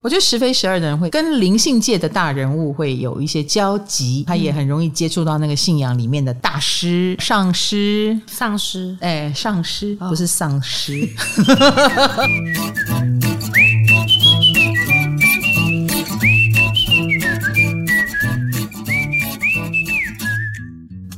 [0.00, 8.96] 我觉得十非十二的人会跟灵性界的大人物会有一些交集，他也很容易接触到那个信仰里面的大师、上师、丧尸。
[9.00, 11.08] 哎，上师不是丧尸。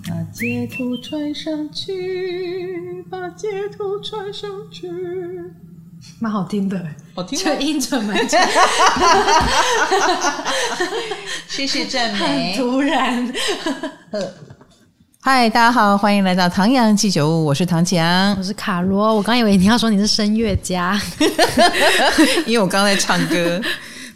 [0.08, 4.88] 把截图传上去，把截图传上去。
[6.18, 6.80] 蛮好听的，
[7.14, 8.40] 好听，就音准蛮准。
[11.48, 12.54] 谢谢赞美。
[12.54, 13.32] 很突然。
[15.22, 19.14] 嗨，大家好，欢迎来到唐阳鸡酒屋，我是唐强，我是卡罗。
[19.14, 20.98] 我刚以为你要说你是声乐家，
[22.46, 23.60] 因为我刚在唱歌。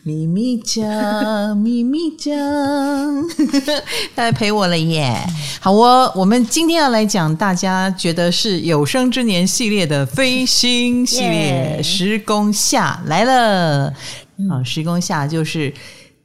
[0.06, 2.36] 秘密讲，秘密讲，
[4.14, 5.16] 他来陪我了耶！
[5.60, 13.95] 好哦，我们今天要来讲大家觉得是有生之年系列的飞星系列，十宫下来了。
[14.50, 15.72] 好，十宫下就是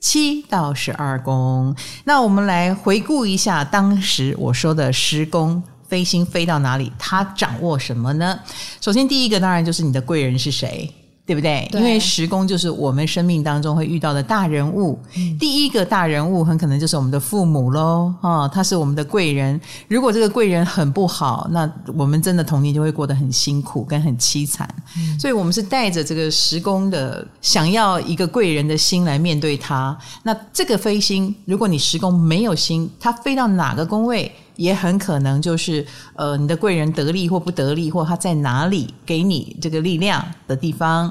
[0.01, 1.73] 七到十二宫。
[2.03, 8.37] 那我们来回顾一下当时我说的十宫飞星飞到哪里，他掌握什么呢？
[8.81, 10.93] 首先，第一个当然就是你的贵人是谁。
[11.29, 11.69] 对不对？
[11.71, 14.97] 对，因为十宫就是我们生命当中会遇到的大人物。
[15.15, 19.61] 嗯、第一个大人物很可能就是我们的父母喽，哦，他是我们的贵人。
[19.87, 24.67] 如果这个贵人很不好，那我们真的童年就会过得很辛苦跟很凄惨。
[24.97, 29.95] 嗯、所以，我们是带着这个十宫的想要一个贵人的心来面对他。
[30.23, 34.31] 那这个飞星，如果你十宫没有星，它飞到哪个宫位？
[34.59, 41.09] 也很可能就是呃，你的贵人得力或不得力，或他在哪里给你这个力量的地方。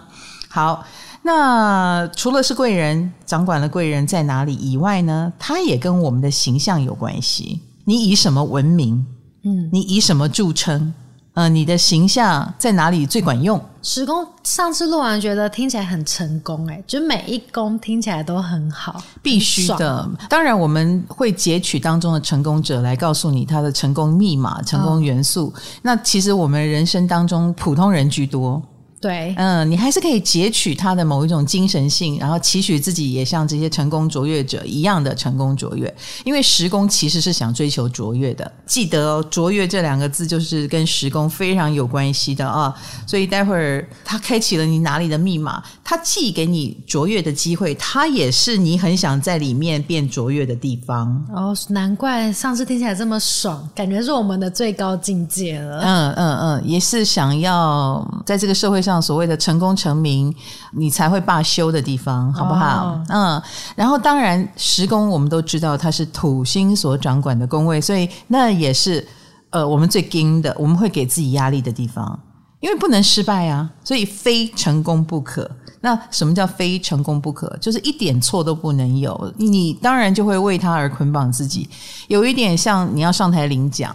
[0.51, 0.85] 好，
[1.23, 7.61] 那除了是贵人掌管了贵人在哪里以外呢，他也跟我们的形象有关系。
[7.87, 9.07] 你以什么闻名？
[9.45, 10.93] 嗯，你以什么著称？
[11.39, 13.65] 呃，你的形象在哪里最管用？
[13.81, 20.11] 十宫上次录完觉得听起来很成功，哎，就每一宫听起来都很好，必须的。
[20.29, 25.47] 当然，我们会截取当中的成功者来告诉你他的成功密码、成功元素。
[25.55, 28.61] 哦、那其实我们人生当中普通人居多。
[29.01, 35.95] 对，嗯，你还是可以截取他的某一种精神性，然后期许自己也像这些成功卓越者一样的成功卓越。
[36.25, 42.75] 因为时工其实是想追求卓越的，记得哦，卓越这两个字就是跟时工非常有关系的啊。
[43.07, 51.25] 所以待会儿他开启了你哪里的密码，他既给你卓越的机会，他也是你很想在里面变卓越的地方。
[51.33, 55.83] 哦，难怪上次听起来这么爽，感觉是我们的最高境界了。
[55.85, 58.88] 嗯嗯嗯，也是想要在这个社会上。
[58.89, 60.35] 像所谓的成功成名，
[60.73, 62.87] 你才会罢休的地方，好不好？
[62.87, 63.43] 哦、嗯，
[63.77, 69.07] 然后当然十宫我们都知道它是土星所掌管的宫位，所以那也是
[69.51, 72.19] 呃我们最惊的，我们会给自己压力的地方，
[72.61, 75.51] 因为不能失败啊，所以非成功不可。
[75.83, 77.55] 那什么叫非成功不可？
[77.61, 81.69] 就是一点错都不能有，你当然就会为他而捆绑自己，
[82.09, 83.95] 有一点像你要上台领奖。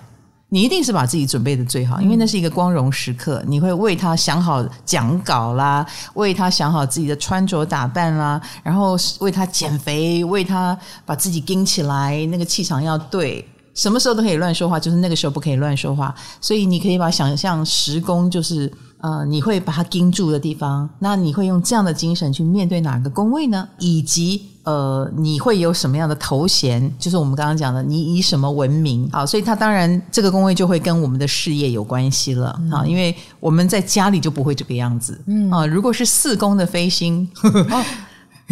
[0.53, 3.43] 你一定是把自己准备的最好，因为那是一个光荣时刻。
[3.47, 5.83] 你会为他想好讲稿啦，
[6.13, 10.77] 为他想好自己的穿着打扮啦，然后为他减肥，为他
[11.07, 13.43] 把自己盯起来，那个气场要对。
[13.73, 16.13] 什么时候都可以乱说话，就是那个时候不可以乱说话。
[16.39, 18.71] 所以你可以把想象时工就是。
[19.03, 23.67] 呃，你会把它盯住的地方，那你会用这样的精神去面对哪个宫位呢？
[23.77, 26.89] 以及呃，你会有什么样的头衔？
[26.97, 29.09] 就是我们刚刚讲的，你以什么闻名？
[29.11, 35.21] 好，所以它当然这个宫位就会跟我们的事业有关系了啊，嗯、因为我们在家里就不会这个样子。
[35.27, 37.29] 嗯啊，如果是四宫的飞星。
[37.43, 37.83] 哦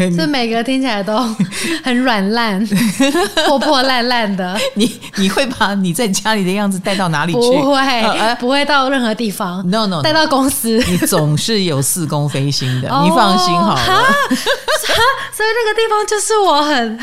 [0.16, 1.18] 这每个听起来都
[1.84, 2.66] 很软烂、
[3.48, 4.58] 破破烂烂的。
[4.76, 7.40] 你你会把你在家里的样子带到哪里去？
[7.40, 9.68] 不会，呃、不会到任何地方。
[9.70, 10.84] No no，带到公司。
[10.88, 13.82] 你总是有四宫飞星的，你放心好了。
[13.82, 17.00] 哦、所以那个地方就是我很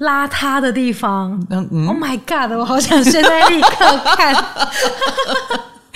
[0.00, 1.40] 邋遢的地方。
[1.50, 2.52] 嗯、Oh my God！
[2.58, 4.34] 我好想现在立刻看。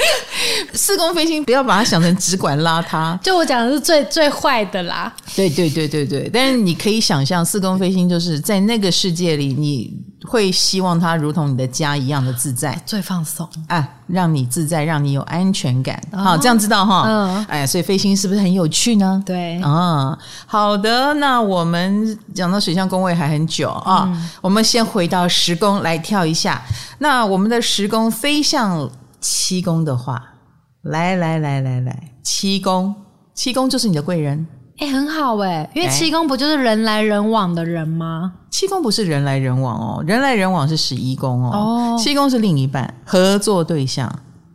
[0.72, 3.18] 四宫飞星，不要把它想成只管邋遢。
[3.20, 5.12] 就我讲的是最最坏的啦。
[5.34, 9.92] 对对对对对，但是你可以想象，四宫飞星就是在那个世界里，你
[10.24, 16.00] 会希望它如同你的家一样的自在，最放松啊，让你自在，让你有安全感。
[16.12, 17.04] 哦、好，这样知道哈。
[17.06, 17.44] 嗯。
[17.46, 19.22] 哎，所以飞星是不是很有趣呢？
[19.26, 19.60] 对。
[19.62, 21.12] 啊、嗯，好的。
[21.14, 26.62] 那我们讲到水象宫位还很久啊，嗯、我们先回到十宫来跳一下。
[26.98, 28.90] 那我们的十宫飞向。
[29.20, 30.22] 七宫的话，
[30.82, 32.94] 来来来来来，七宫，
[33.34, 34.46] 七宫就是你的贵人，
[34.78, 38.32] 哎，很好哎，因为七宫不就是人来人往的人吗？
[38.50, 44.10] 七宫不是人来人往哦，人来人往是十一宫哦，哦，七宫是另一半合作对象，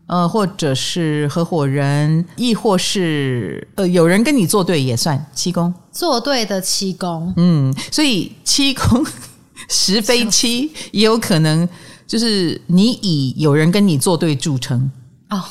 [0.08, 7.34] 呃，或者是合伙人，亦或是呃，有人跟你作对也算七宫，作对的七宫。
[7.38, 9.06] 嗯，所以七宫
[9.70, 11.68] 十非七 也有可能
[12.08, 14.92] 就是你以有人跟你作对著称
[15.30, 15.42] 哦，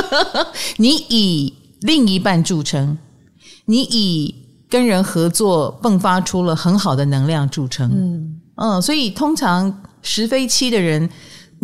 [0.78, 2.96] 你以另一半著称，
[3.64, 4.34] 你以
[4.68, 7.90] 跟人合作迸发出了很好的能量著称。
[7.92, 11.08] 嗯嗯，所以通常十飞七的人。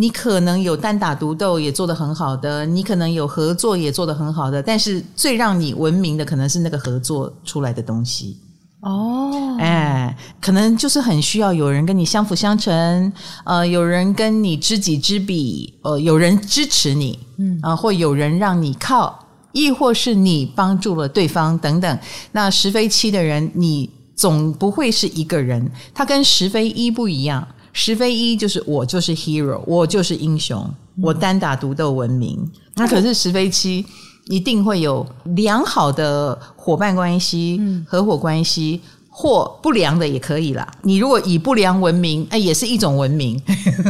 [0.00, 8.38] 你可能有单打独斗也做得很好的，你可能有合作也做得很好的，但是最让你闻名的可能是那个合作出来的东西
[8.80, 13.12] 哦，哎，可能就是很需要有人跟你相辅相成，
[13.44, 21.98] 呃，有人跟你知己知彼，呃，有人支持你，嗯啊，或有人让你靠，亦或是你帮助了对方等等。
[22.30, 27.46] 那十飞七的人，你总不会是一个人，他跟十飞一不一样。
[27.72, 30.60] 十飞一就是我就是 hero，我就是英雄，
[30.96, 32.38] 嗯、我单打独斗闻名。
[32.40, 33.84] 嗯、那可是十飞七
[34.28, 38.80] 一定会有良好的伙伴关系、嗯、合伙关系，
[39.10, 40.66] 或不良的也可以啦。
[40.82, 43.40] 你如果以不良闻名，哎，也是一种闻名。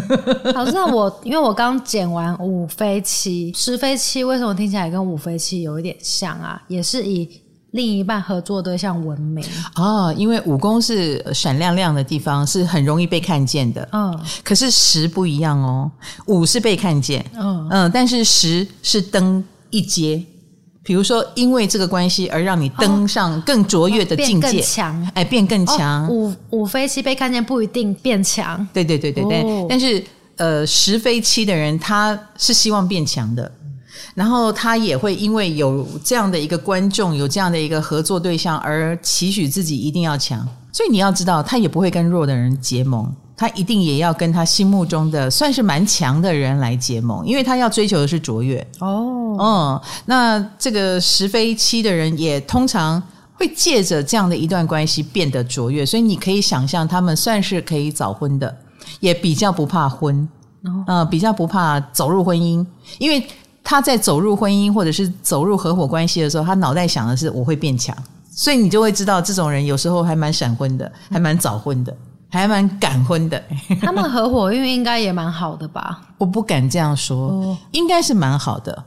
[0.55, 6.63] 好，那我因为我刚剪完五飞七，十飞七为什么听起来跟五飞七有一点像啊？
[6.69, 7.29] 也是以。
[7.73, 9.45] 另一半合作对象闻名
[9.77, 13.87] 哦，因为五宫是闪亮亮的地方，是很容易被看见的。
[13.93, 15.91] 嗯，可是十不一样哦，
[16.29, 20.23] 五是被看见，嗯嗯，但是十是登一阶。
[20.83, 26.07] 比如说，因为这个关系而让你登上更卓越的境界，哦、变更强，哎，变更强。
[26.07, 29.43] 哦、五五飞七被看见不一定变强，对对对对对。
[29.43, 30.03] 哦、但是
[30.37, 33.53] 呃，十飞七的人他是希望变强的。
[34.15, 40.47] 然后他也会因为有这样的一个观众，有这样的一个合作对象，而期许自己一定要强。
[40.73, 48.59] 所以你要知道，他也不会跟弱的人结盟，他一定也要跟他心目中的算是蛮强的人来结盟，因为他要追求的是卓越。
[48.81, 53.01] 哦，嗯，那这个十飞七的人也通常
[53.35, 58.55] 会借着这样的一段关系变得卓越，所以你可以想象，他们算是可以早婚的，
[59.01, 60.29] 也比较不怕婚，
[60.65, 62.67] 嗯、呃，比较不怕走入婚姻，
[62.99, 63.25] 因为。
[63.71, 67.95] 他在走入婚姻或者是走入合伙关系的时候，他脑袋想的是我会变强，
[68.31, 71.95] 所以你就会知道这种人有时候还蛮闪婚的，还蛮早婚的，
[72.31, 73.43] 还蛮感婚的。
[73.81, 76.01] 他们合伙运应该也蛮好的吧？
[76.19, 78.85] 我不敢这样说，应该是蛮好的。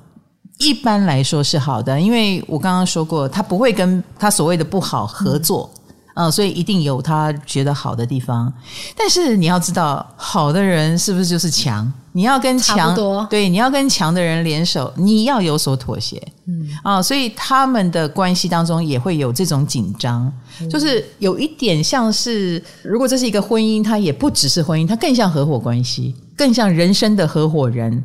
[0.60, 5.70] 一般来说是好的，因为我刚刚说过，他不会跟他所谓的不好合作。
[5.74, 5.81] 嗯
[6.14, 8.52] 嗯、呃，所以一定有他觉得好的地方，
[8.96, 11.92] 但是你要知道，好的人是不是就是强？
[12.14, 12.94] 你要跟强，
[13.30, 16.22] 对，你要跟强的人联手，你要有所妥协。
[16.46, 20.30] 嗯啊、呃，所以他们的关系当中也会有这种紧张，
[20.60, 28.04] 嗯、就是有一点像是，如果这是一个婚姻，它也不只是婚姻，它更像合伙关系，更像人生的合伙人，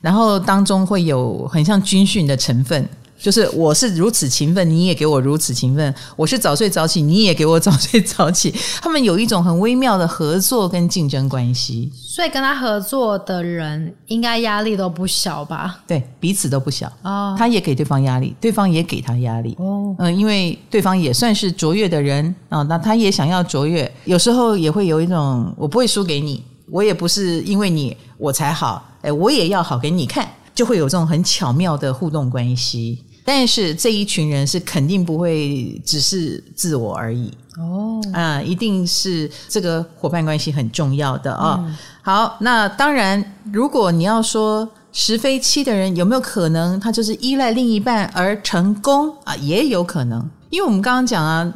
[0.00, 2.88] 然后当中会有很像军训的成分。
[3.18, 8.54] 就是我是如此勤奋，你也给我如此勤奋；我是早睡早起，你也给我早睡早起。
[8.82, 15.80] 他们有一种很微妙的合作跟竞争关系，所以跟他合作的人应该压力都不小吧？
[15.86, 17.34] 对，彼此都不小哦。
[17.38, 19.94] 他也给对方压力，对方也给他压力哦。
[19.98, 33.02] 嗯，因为对方也算是卓越的人啊，那他也想要卓越，有时候也会有一种我不会输给你，我也不是因为你我才好，哎，我也要好给你看，就会有这种很巧妙的互动关系。
[33.26, 41.56] 但是这一群人是肯定不会只是自我而已哦，啊，一定是这个伙伴关系很重要的啊。
[41.66, 49.34] 嗯、好，那当然，如果你要说十非七的人有没有可能他就是依赖另一半而成功啊？
[49.36, 51.50] 也有可能，因为我们刚刚讲啊，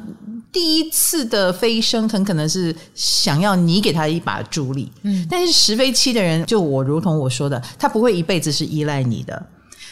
[0.50, 9.46] 第一次的飞升很可能是想要你给他一把助力，嗯，但是十飞七的人，就我如同我说的，他不会一辈子是依赖你的。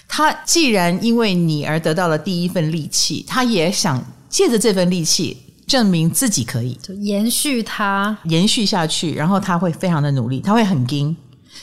[0.09, 5.37] 他既然因为你而得到了第一份力气，他也想借着这份力气
[5.67, 9.15] 证明自己可以，就延续他延续下去。
[9.15, 11.17] 然后他会非常的努力，他会很拼，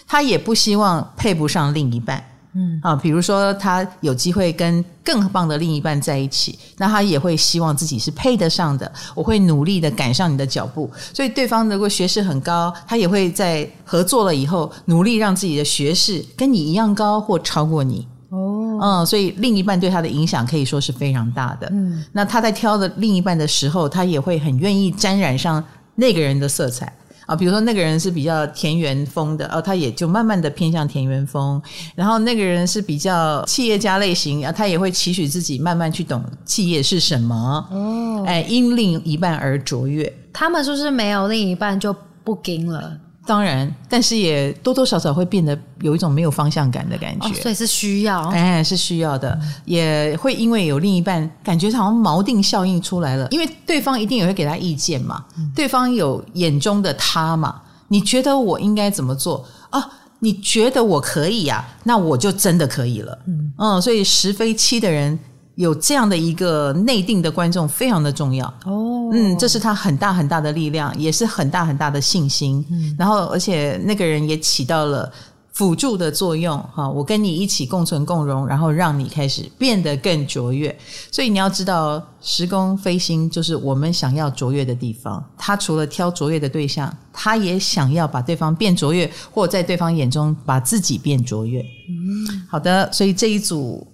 [0.06, 2.24] 他也不希望配不上另一半。
[2.56, 8.92] 嗯啊，比如说他有机会跟更棒的另一半在一起，那他也会希望自己是配得上的。
[9.16, 18.08] 我会努力的赶上你的脚步，所以对方如果学识很高，他也会在合作了以后努力让自己的学识跟你一样高或超过你。
[18.30, 21.68] 哦，嗯，所以另一半对他的影响可以说是非常大的。
[21.72, 25.64] 嗯，那他在挑的另一半的时候，他也会很愿意沾染上
[25.96, 26.92] 那个人的色彩
[27.26, 27.36] 啊。
[27.36, 31.62] 比如说那个人是比较田园风的，哦，他也就慢慢的偏向田园风。
[31.96, 37.68] 然后那个人是比较企业家类型啊，他也会期许自己慢慢去懂企业是什么。
[37.72, 40.12] 哦，哎，因另一半而卓越。
[40.32, 42.98] 他们是不是没有另一半就不跟了？
[43.26, 59.46] 当然，但是也多多少少会变得有一种没有方向感的感觉，哦、所以是需要，哎，是需要的，嗯、也会因为有另一半，感觉好像锚定效应出来了，因为对方一定也会给他意见嘛，嗯、对方有眼中的他嘛，你觉得我应该怎么做？
[59.70, 59.88] 啊？
[60.20, 61.80] 你觉得我可以呀、啊？
[61.84, 65.18] 那我就真的可以了，嗯，嗯，所以十飞七的人。
[65.56, 68.44] 有这样的一个内定的观众非常的重要。
[68.66, 72.66] 哦，嗯，这是他很大很大的力量，也是很大很大的信心。
[72.72, 75.12] 嗯，然后而且那个人也起到了
[75.52, 80.76] 辅助的作用哈，我跟你一起共存共荣，然后让你开始变得更卓越。
[81.12, 85.24] 所以你要知道，时空飞星就是我们想要卓越的地方。
[85.38, 91.62] 他除了挑卓越的对象，他也想要把对方变卓越，或在对方眼中把自己变卓越。
[91.62, 93.88] 嗯，好的，所以这一组。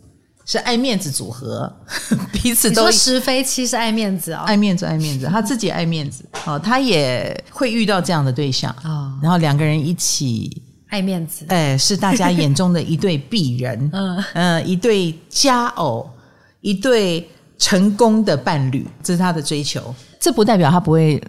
[0.51, 1.71] 是爱面子组合，
[2.33, 6.25] 彼此都十飞七是爱面子哦，爱面子爱面子，他自己爱面子。
[6.47, 8.75] 哦，他也会遇到这样的对象。
[8.83, 14.23] 哦，然后两个人一起爱面子，哎，是大家眼中的一对璧人， 嗯。
[14.33, 16.09] 嗯，一对佳偶，
[16.61, 17.29] 一对
[17.59, 19.93] 成功的伴侣，这是他的追求。
[20.19, 21.23] 这不代表他不会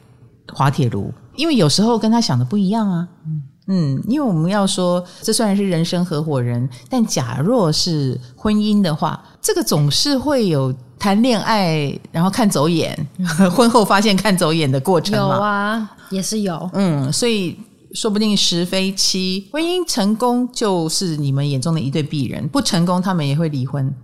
[0.51, 3.07] 滑铁卢，因为有时候跟他想的不一样啊。
[3.27, 12.97] 嗯嗯，因为我们要说，这虽然是人生合伙人，但假若是婚姻的话，这个总是会有谈恋爱，然后看走眼，
[13.55, 15.37] 婚后发现看走眼的过程嘛。
[15.37, 16.69] 有啊，也是有。
[16.73, 17.57] 嗯，所以
[17.95, 23.95] 说不定十非七，婚姻成功就是你们眼中的一对璧人，不成功他们也会离婚。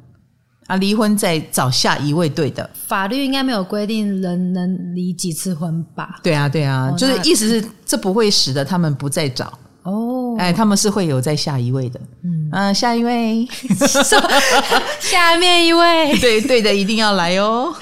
[0.67, 2.69] 啊，离婚再找下一位对的。
[2.87, 6.19] 法律应该没有规定人能离几次婚吧？
[6.23, 9.53] 对啊，对啊，哦、就是意思是这不会使得他们不再找
[9.85, 10.35] 哦。
[10.39, 12.01] 哎，他们是会有在下一位的。
[12.53, 13.47] 嗯，下一位，
[15.01, 17.73] 下面一位， 对对的，一定要来哦。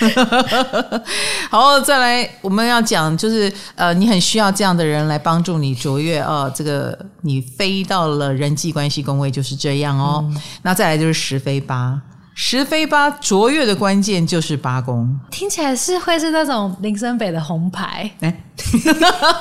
[1.50, 6.52] 好，再来，我们要讲就是呃，你很需要这样的人来帮助你卓越哦。
[6.54, 10.24] 这个你飞到了人际关系工位就是这样哦。
[10.28, 12.00] 嗯、那再来就是十飞八。
[12.36, 18.10] 十飞八卓越的关键就是八公，听起来是会是那种林森北的红牌。
[18.20, 18.44] 哎，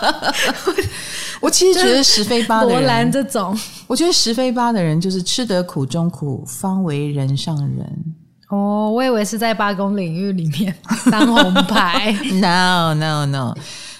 [1.41, 3.57] 我其实觉得十飞八的人，罗兰这种，
[3.87, 8.15] 我觉得十飞八的人就是吃得苦中苦，方为人上人。
[8.49, 10.75] 哦，我以为是在八公领域里面
[11.09, 12.15] 当红牌。
[12.39, 13.55] No No No，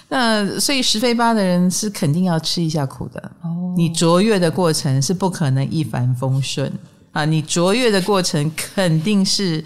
[0.08, 3.20] 那所以十飞八的人是肯定要吃一下苦的。
[3.42, 6.72] 哦，你卓越的过程是不可能一帆风顺。
[7.14, 9.64] 啊，你卓越的过程肯定是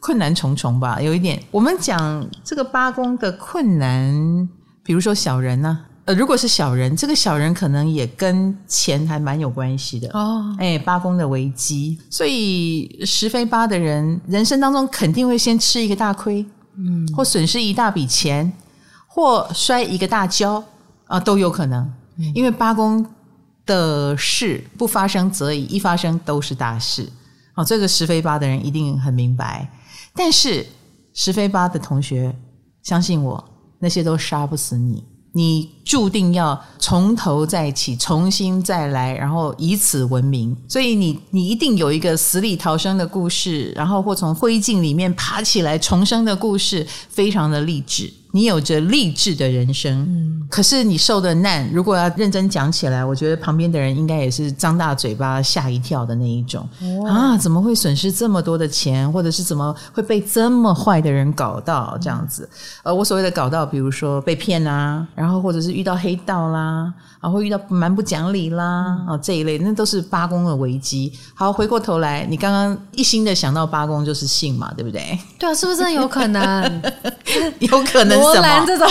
[0.00, 1.00] 困难重重吧？
[1.00, 4.48] 有一点，我们讲这个八宫的困难，
[4.84, 10.54] 比如说小人呢、啊，呃，如果是小人，这个小人可能也跟钱还蛮有关系的哦。
[10.58, 16.44] 哎，八宫的危机，所以十非八的人，人生当中肯定会先吃一个大亏，
[16.76, 18.52] 嗯，或损失一大笔钱，
[19.06, 20.62] 或摔一个大跤
[21.06, 21.90] 啊，都有可能，
[22.34, 23.06] 因为八宫。
[23.70, 27.08] 的事不发生则已，一发生都是大事。
[27.54, 29.70] 哦，这个十非八的人一定很明白。
[30.12, 30.66] 但是
[31.14, 32.34] 十非八的同学，
[32.82, 33.42] 相信我，
[33.78, 35.04] 那些都杀不死你。
[35.32, 40.56] 你注定要从头再起，重新再来，然后以此闻名。
[40.68, 48.12] 所以你你一定有一个死里逃生的故事，然后或从灰烬里面爬起来重生的故事，非常的励志。
[48.32, 56.68] 你有着励志的人生，嗯，可是你受的难，如果要认真讲起来，我觉得旁边的人应该也是张大嘴巴吓一跳的那一种。
[56.80, 62.48] 哦、啊，怎么会损失这么多的钱，或者是怎么会被这么坏的人搞到这样子？
[62.84, 66.94] 呃，我所谓的搞到，比如说被骗啊，然后或者是遇到黑道啦，啊，
[67.28, 71.12] 会遇到蛮不讲理啦，啊，这一类，那都是八宫的危机。
[71.34, 75.18] 好，回过头来，你刚刚一心的想到八宫就是性嘛，对不对？
[75.38, 76.82] 对啊，是不是真的有可能？
[77.58, 78.18] 有可能。
[78.32, 78.88] 什么这种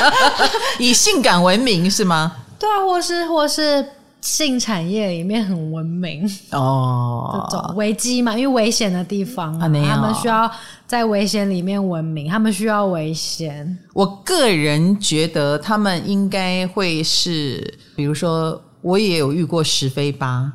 [0.78, 2.32] 以性感闻名是吗？
[2.58, 3.86] 对啊，或是或是
[4.20, 10.50] 性产业里面很文明哦，这种危机嘛，因为危险的地方，啊，他们需要
[10.86, 13.78] 在危险里面文明，他们需要危险。
[13.94, 20.52] 我个人觉得他们应该会是，比如说我也有遇过石飞吧，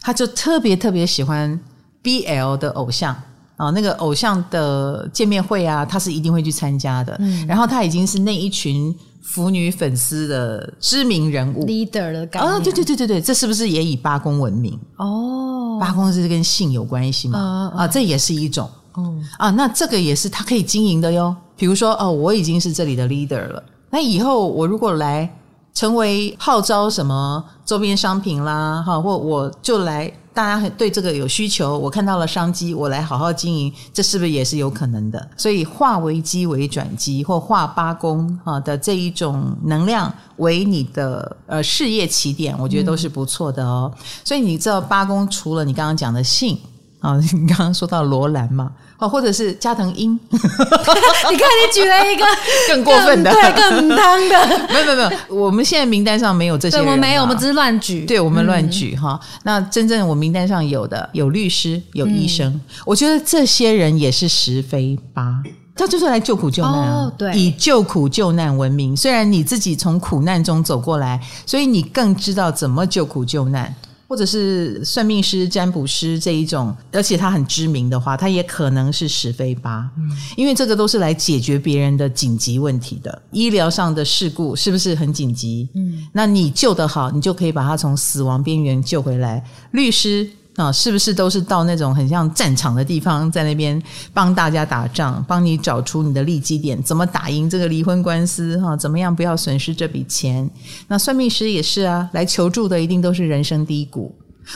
[0.00, 1.58] 他就特别特别喜欢
[2.02, 3.16] BL 的偶像。
[3.56, 7.16] 啊，那个偶像的见面会啊，他是一定会去参加的。
[7.18, 8.96] 嗯，然后他已经是那一群
[9.28, 12.48] 腐女粉丝的知名人物，leader 的感觉。
[12.48, 14.78] 啊，对对对对对，这是不是也以八公闻名？
[14.96, 17.38] 哦，八公是跟性有关系吗？
[17.74, 18.68] 啊，啊，这也是一种。
[18.96, 21.36] 嗯，啊，那这个也是他可以经营的哟。
[21.56, 25.30] 比如说，哦，我已经是这里的 leader 了，那以后我如果来
[25.78, 30.12] 成为号召什么周边商品啦，哈，或我就来。
[30.34, 35.28] 大家对这个有需求，我看到了商机，我来好好经营，这是不是也是有可能的？
[35.36, 43.92] 所以化危机为转机，或化八宫啊的这一种能量为你的呃事业起点，我觉得都是不错的哦。
[44.24, 46.58] 所以你知道八宫除了你刚刚讲的性
[46.98, 48.72] 啊，你刚刚说到罗兰嘛。
[48.98, 52.24] 哦，或者是加藤鹰， 你看你举了一个
[52.68, 59.40] 更过分的，对，更当的， 没有没有没有，我们现在名单上没有这些人，我们没有，我们只是乱举，对，我们乱举哈、嗯。
[59.44, 65.42] 那真正我名单上有的有律师，有医生、嗯，我觉得这些人也是十非八，
[65.76, 68.96] 他就是来救苦救难啊，哦、对，以救苦救难闻名。
[68.96, 73.72] 虽然你自己从苦难中走过来，所以你更知道怎么救苦救难。
[74.08, 83.22] 或者是算命师、占卜师这一种，而且他很知名的话，他也可能是十非八，嗯，因为这个都是来解决别人的紧急问题的。
[83.30, 85.68] 医疗上的事故是不是很紧急？
[85.74, 89.44] 嗯，那你救得好，你就可以把他从死亡边缘救回来。
[89.72, 90.28] 律师。
[90.58, 93.80] 啊，是不是都是到那种很像战场的地方，在那边
[94.12, 98.60] 帮大家打仗，帮你找出你的利基点，怎么打赢这个离婚官司？
[98.60, 100.50] 哈，怎么样不要损失这笔钱？
[100.88, 104.12] 那算命师也是啊，来求助的一定都是人生低谷。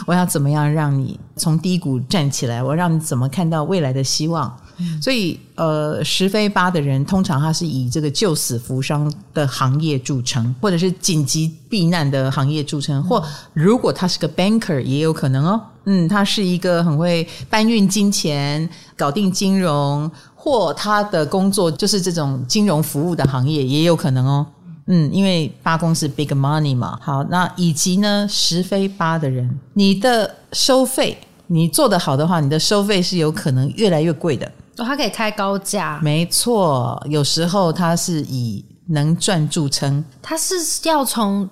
[0.07, 2.61] 我要怎么样让你从低谷站起来？
[2.63, 4.53] 我让你怎么看到未来的希望？
[5.01, 15.61] 所以，呃，十非八的人通常他是以这个救死扶伤的行业著称，或者是紧急避难的行业著称，或如果他是个 banker 也有可能哦。
[15.85, 24.47] 嗯，他是一个很会搬运金钱、搞定金融，或他的工作就是这种金融服务的行业也有可能哦。
[24.87, 26.99] 嗯，因为八公是 big money 嘛。
[27.01, 34.47] 好，那以及呢，十非八的人，你的收费，你做得好的话，你的收费是有可能越来越贵的。
[34.79, 36.01] 哦，他可以开高价。
[36.03, 40.05] 没错，有时候他是以能赚著称。
[40.21, 41.49] 他是要从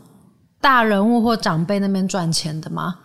[0.60, 2.96] 大人物或长辈那边赚钱的吗？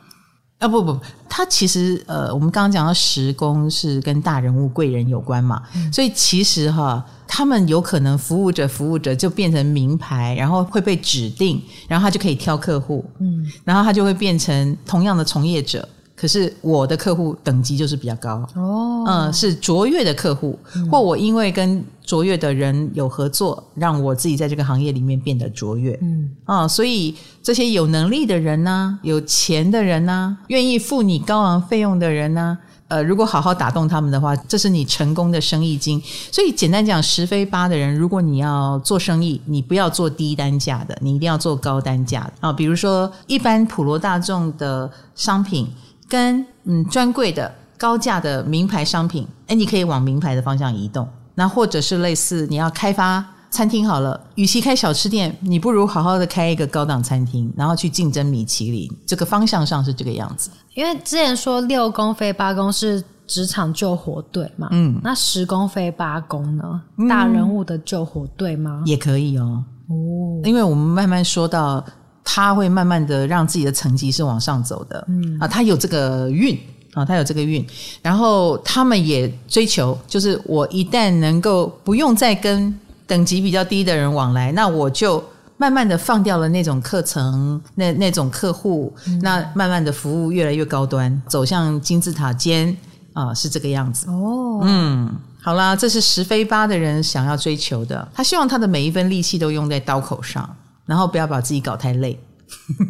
[0.58, 0.98] 啊不不，
[1.28, 15.88] 他其实呃，我们刚刚讲到十宫是跟大人物贵人有关嘛，嗯、所以其实哈，他们有可能服务着服务着就变成名牌，然后会被指定，然后他就可以挑客户，嗯，然后他就会变成同样的从业者。
[16.26, 18.44] 可是我的客户等级就是比较高。
[18.56, 27.14] 哦，嗯，是卓越的客户，嗯，或我因为跟卓越的人有合作，让我自己在这个行业里面变得卓越，嗯，啊，所以
[27.44, 36.02] 这些有能力的人呢，有钱的人呢，愿意付你高昂费用的人呢，呃，如果好好打动他们的话，这是你成功的生意经。
[36.32, 42.34] 所以简单讲，十非八的人，如果你要做生意，你不要做低单价的，你一定要做高单价的。
[42.40, 45.68] 啊，比如说一般普罗大众的商品。
[46.08, 51.08] 跟嗯专柜的高价的名牌商品，哎，你可以往名牌的方向移动。
[51.36, 58.90] 那或者是类似你要开发餐厅好了，与其开小吃店，你不如好好的开一个高档餐厅，然后去竞争米其林。
[59.06, 60.50] 这个方向上是这个样子。
[60.74, 66.82] 因为之前说六宫非八宫是职场救火队嘛，嗯，那十宫非八宫呢？
[67.10, 68.82] 大人物的救火队吗？
[68.86, 69.64] 也可以哦。
[69.88, 71.84] 哦，因为我们慢慢说到。
[72.26, 75.38] 他会慢慢的让自己的层级是往上走的，嗯。
[75.40, 76.60] 啊，他有这个运
[76.94, 77.66] 啊，他有这个运，
[78.02, 85.24] 然后他们也追求，就是我一旦能够不用再跟等级比较低的人往来，那我就
[85.58, 92.76] 慢慢的放掉了那种课程，那那种客户，嗯，那慢慢的服务越来越高端，走向金字塔尖
[93.14, 94.10] 啊，是这个样子。
[94.10, 100.50] 哦，嗯，好啦，这是十非八的人想要追求的，他希望他的每一分力气都用在刀口上。
[100.86, 102.20] 然后不要把自己搞太累，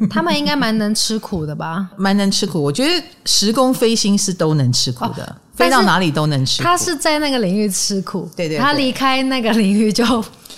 [0.10, 1.90] 他们应该蛮能吃苦的吧？
[1.98, 6.64] 蛮能吃苦，我觉得十工飞星是都能吃苦的，哦，飞到哪里都能吃苦。
[6.64, 10.04] 他是在那个领域吃苦，对对，对，他离开那个领域就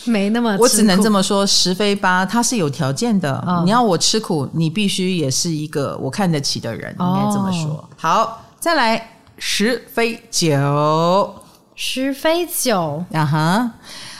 [0.06, 0.58] 没那么。
[0.58, 3.62] 我只能这么说，十飞八他是有条件的，哦。
[3.64, 7.88] 你要我吃苦，你必须也是一个我看得起的人，哦，应该这么说。
[7.98, 11.36] 好，再来十飞九，
[11.76, 13.72] 十飞九，啊哈。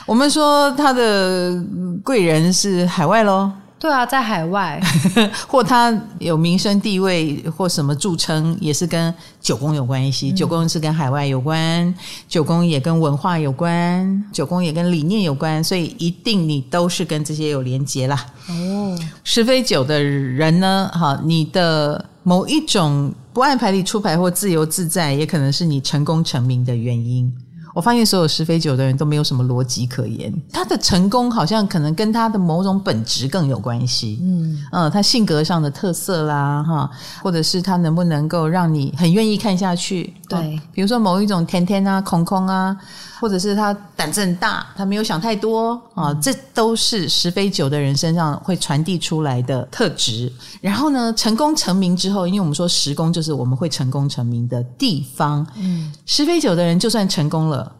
[0.08, 1.62] 我们说他的
[2.02, 3.50] 贵人是海外喽？
[3.78, 4.80] 对啊，在海外，
[5.46, 10.32] 或他有名声地位或什么著称，也是跟九宫有关系。
[10.32, 11.94] 九宫是跟海外有关，
[12.26, 18.16] 九宫也跟文化有关，九宫也跟理念有关，所以一定你都是跟这些有连结啦。
[18.48, 27.30] 哦，十非九的人呢，哈，你的某一种不按牌理出牌或自由自在，也可能是你成功成名的原因。
[27.78, 34.18] 我发现所有十飞九的人都没有什么逻辑可言，他的成功好像可能跟他的某种本质更有关系。
[34.20, 36.90] 嗯嗯，他性格上的特色啦，哈，
[37.22, 40.12] 或者是他能不能够让你很愿意看下去。
[40.28, 42.76] 对，比如说某一种甜甜啊、空空啊，
[43.20, 50.32] 或者是他胆子很大，他没有想太多啊，这都是十杯酒的人身上会传递出来的特质。
[50.60, 57.70] 然后呢，成功成名之后，因为我们说十宫就是我们会成功成名的地方，嗯，十杯酒的人就算成功了，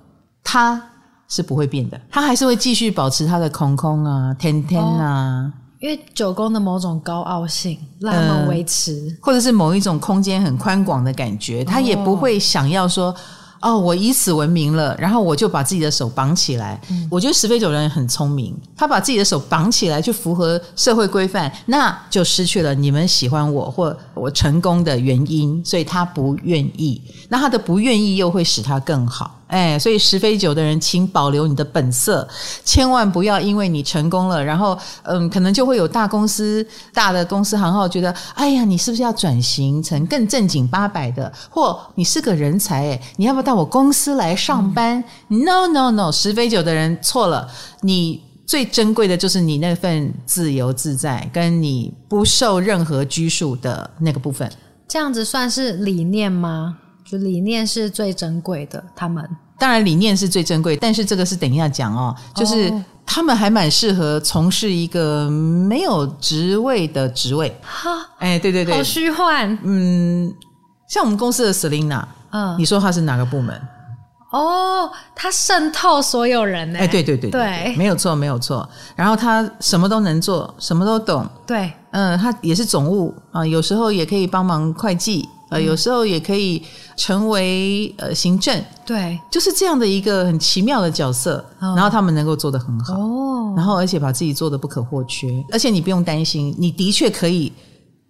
[0.43, 0.83] 他
[1.29, 5.45] 是不会变的，他还是会继续保持他的空空啊、天天啊。
[5.45, 13.15] 哦因为九宫的某种高傲性让我们维持、嗯，或者是某一种空间很宽广的感觉，他也不会想要说。
[13.61, 16.81] 哦，我以此闻名了，然后我就把自己的手绑起来。
[16.91, 27.03] 嗯、我觉得十飞九人很聪明，他把自己的手绑起来，去符合社会规范，那就失去了你们喜欢我或我成功的原因，所以他不愿意。
[27.29, 29.38] 那他的不愿意又会使他更好。
[29.49, 32.27] 哎，所以十飞九的人，请保留你的本色，
[32.65, 41.33] 千万不要因为你成功了，然后嗯，可能就会有大公司、大的公司行号觉得，哎呀，你是不是要转型成更正经八百的？
[41.51, 45.03] 或你是个人才，哎，你要不要到我公司来上班？
[45.29, 47.49] 嗯？No No No，十飞九的人错了，
[47.81, 54.51] 你最珍贵的就是你那份自由自在，跟你不受任何拘束的那个部分。
[54.87, 56.79] 这样子算是理念吗？
[57.11, 59.27] 就理念是最珍贵的，他们
[59.59, 62.15] 当然理念是最珍贵，但是这个是等一下讲哦。
[62.35, 62.73] 就是
[63.07, 67.53] 他们还蛮适合从事一个没有职位的职位。
[67.63, 69.59] 哈，哎，对对对，好虚幻。
[69.63, 70.33] 嗯，
[70.89, 73.61] 像我们公司的 Selina，嗯，你说他是哪个部门？
[74.31, 76.79] 哦，他渗透所有人呢。
[76.79, 78.69] 哎，对对对对，对，没有错没有错。
[78.95, 81.27] 然后他什么都能做，什么都懂。
[81.47, 85.27] 对，嗯，他也是总务啊，有时候也可以帮忙会计。
[85.51, 86.63] 呃，有时候也可以
[86.95, 97.51] 成为呃行政，对，就是这样的一个很奇妙的角色，哦、然后他们能够做得很好，哦，然后而且把自己做得不可或缺，而且你不用担心，你的确可以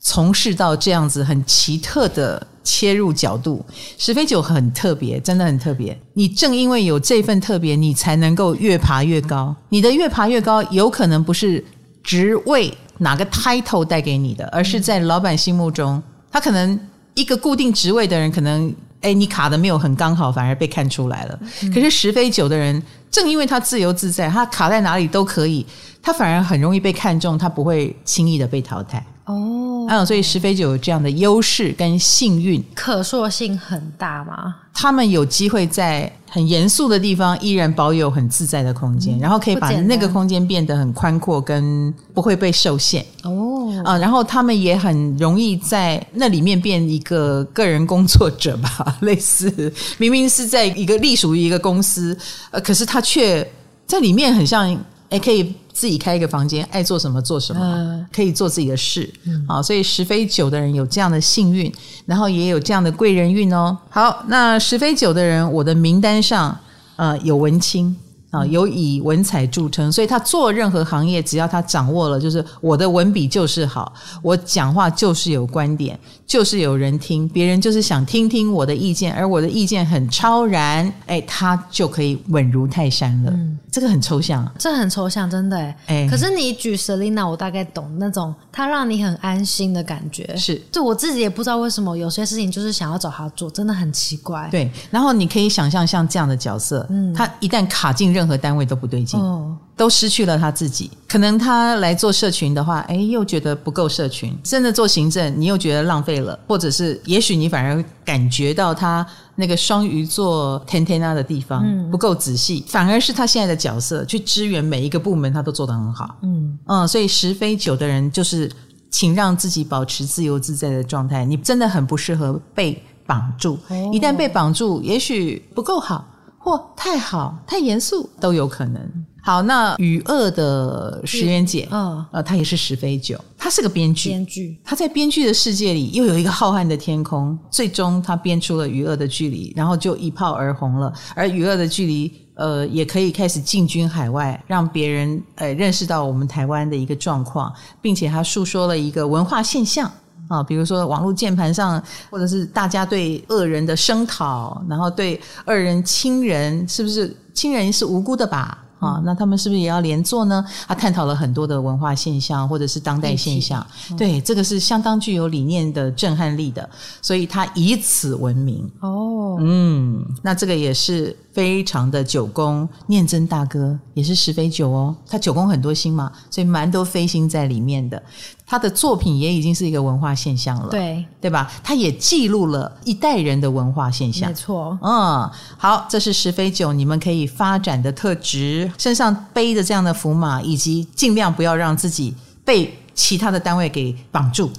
[0.01, 3.65] 从事到这样子很奇特的切入角度。
[3.97, 5.97] 十飞九很特别，真的很特别。
[6.15, 9.55] 你正因为有这份特别，你才能够越爬越高。
[9.69, 11.65] 你的越爬越高，有可能不是
[12.03, 16.79] 职位哪个 title 带给你的，而是在老板心目中，他可能。
[17.19, 21.39] 一个固定职位的人，可能哎，你卡的没有很刚好，反而被看出来了。
[21.63, 25.67] 嗯、可是十飞九的人，正因为他自由自在，他卡在哪里都可以，
[26.01, 29.05] 他反而很容易被看中，他不会轻易的被淘汰。
[29.29, 34.57] 哦，嗯，所以石飞就有这样的优势跟幸运，可塑性很大嘛？
[34.73, 43.05] 他们有机会在很严肃的地方依然保有很自在的空间，嗯、然后可以把那个空间变得很宽阔，跟不会被受限。
[43.25, 52.17] 哦，啊，然后他们也很容易在那里面变一个个人工作者吧， 类似明明是在一个隶属于一个公司，
[52.51, 53.47] 呃，可是他却
[53.87, 54.75] 在里面很像。
[55.11, 59.09] 哎，可以自己开一个房间，爱做什么做什么，嗯、可以做自己的事。
[59.25, 61.73] 嗯、好，所以十飞九的人有这样的幸运，
[62.07, 63.77] 然后也有这样的贵人运哦。
[63.89, 66.59] 好，那十飞九的人，我的名单上，
[66.97, 67.97] 呃，有文青。
[68.31, 73.91] 啊，有以文采著称，所以他做任何行业，只要他掌握了，就是我的文笔就是好，
[74.21, 83.31] 我讲话就是有观点，就是有人听，别人就是想听听我的意见，而我的意见很超然，哎，他就可以稳如泰山了。
[83.35, 85.77] 嗯，这个很抽象，这很抽象，真的哎。
[85.87, 90.37] 哎，可是你举 Selina，我大概懂那种他让你很安心的感觉。
[90.37, 94.49] 是，就我自己也不知道为什么有些事情就是想要找他做，真的很奇怪。
[94.51, 98.09] 对，然后你可以想象像这样的角色，嗯，他一旦卡进。
[98.09, 100.91] 任何单位都不对劲，哦、都失去了他自己。
[101.07, 109.07] 可能他来做社群的话，哎，又觉得不够社群；甚至做行政，你又觉得浪费了，或者是也许你反而感觉到他
[109.41, 116.17] 那个双鱼座天天啊的地方不够仔细，嗯、反而是他现在的角色去支援每一个部门，他都做得很好。
[116.23, 118.51] 嗯嗯，所以十非九的人就是，
[118.91, 121.25] 请让自己保持自由自在的状态。
[121.25, 126.05] 你真的很不适合被绑住，哦、一旦被绑住，也许不够好。
[126.41, 128.81] 或太好、太严肃都有可能。
[129.29, 140.91] 好，那与恶的石原姐，嗯，呃，她也是石飞九，她是个编剧，编剧，她在编剧的世界里又有一个浩瀚的天空，最终她编出了与恶的距离，然后就一炮而红了。
[141.15, 149.93] 而与恶的距离，呃，也可以开始进军海外，让别人呃认识到我们台湾的一个状况，并且她诉说了一个文化现象。
[150.29, 158.65] 啊，比如说网络键盘上，或者是大家对恶人的声讨，然后对恶人亲人，是不是亲人是无辜的吧？
[158.79, 160.45] 啊，那他们是不是也要连坐呢？
[160.67, 163.67] 他探讨了很多的文化现象，或者是当代现象。
[163.91, 166.69] 嗯、对，这个是相当具有理念的震撼力的，
[167.03, 168.71] 所以他以此闻名。
[168.81, 171.17] 哦，嗯，那这个也是。
[171.39, 178.03] 非常的九宫，念真大哥也是十飞九哦，他九宫很多星嘛，所以蛮多飞星在里面的。
[178.45, 181.49] 他的作品也已经是一个文化现象了，对对吧？
[181.63, 184.77] 他也记录了一代人的文化现象，没错。
[184.83, 192.13] 嗯，好，这是十飞九，你们可以发展的特质，身上背着这样的符码，以及尽量不要让自己
[192.45, 194.51] 被其他的单位给绑住。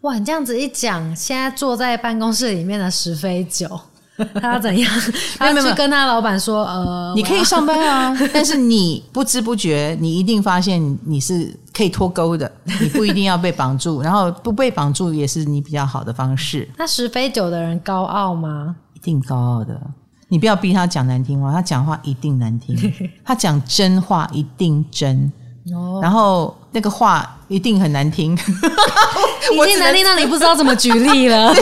[0.00, 3.78] 哇，你这样子一讲，现在坐在办公室里面的石飞九。
[4.40, 4.90] 他要怎样？
[5.38, 18.76] 他去跟他老板说：“呃，你可以上班啊， 但是你不知不觉，你一定发现你是可以脱钩的，你不一定要被绑住，然后不被绑住也是你比较好的方式。”那十飞九的人高傲吗？
[18.94, 19.80] 一定高傲的。
[20.28, 22.74] 你不要逼他讲难听话，他讲话一定难听。
[23.24, 25.30] 他讲真话一定真。
[25.74, 28.32] 哦，然后那个话一定很难听，
[29.52, 31.54] 已经难听到你不知道怎么举例了。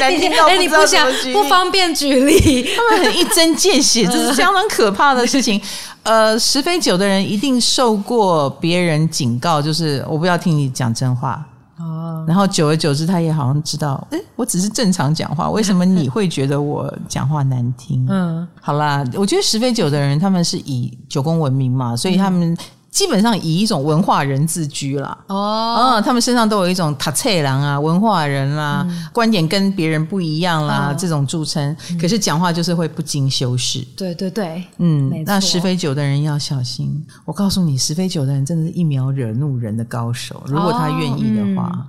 [0.00, 5.60] 难听到不知道怎么举例，哎，你不想不方便举例，他们很一针见血，这是相当可怕的事情。
[6.02, 11.46] 呃，十飞九的人一定受过别人警告，就是我不要听你讲真话。
[11.78, 18.06] 哦，然后久而久之，他也好像知道，哎，我只是正常讲话，为什么你会觉得我讲话难听？
[18.08, 22.56] 嗯，好啦，我觉得十飞九的人，他们是以九宫闻名嘛，所以他们
[22.90, 25.16] 基本上以一种文化人自居啦。
[25.28, 31.76] 哦，嗯，他们身上都有一种塔切郎啊，文化人啦、啊，嗯、观点跟别人不一样啦，哦、这种著称。
[32.00, 33.86] 可是讲话就是会不经修饰。
[33.96, 37.06] 对对对，嗯，那十飞九的人要小心。
[37.24, 40.42] 我告诉你，十飞九的人真的是一秒惹怒人的高手。
[40.46, 41.86] 如果他愿意的话，哦嗯、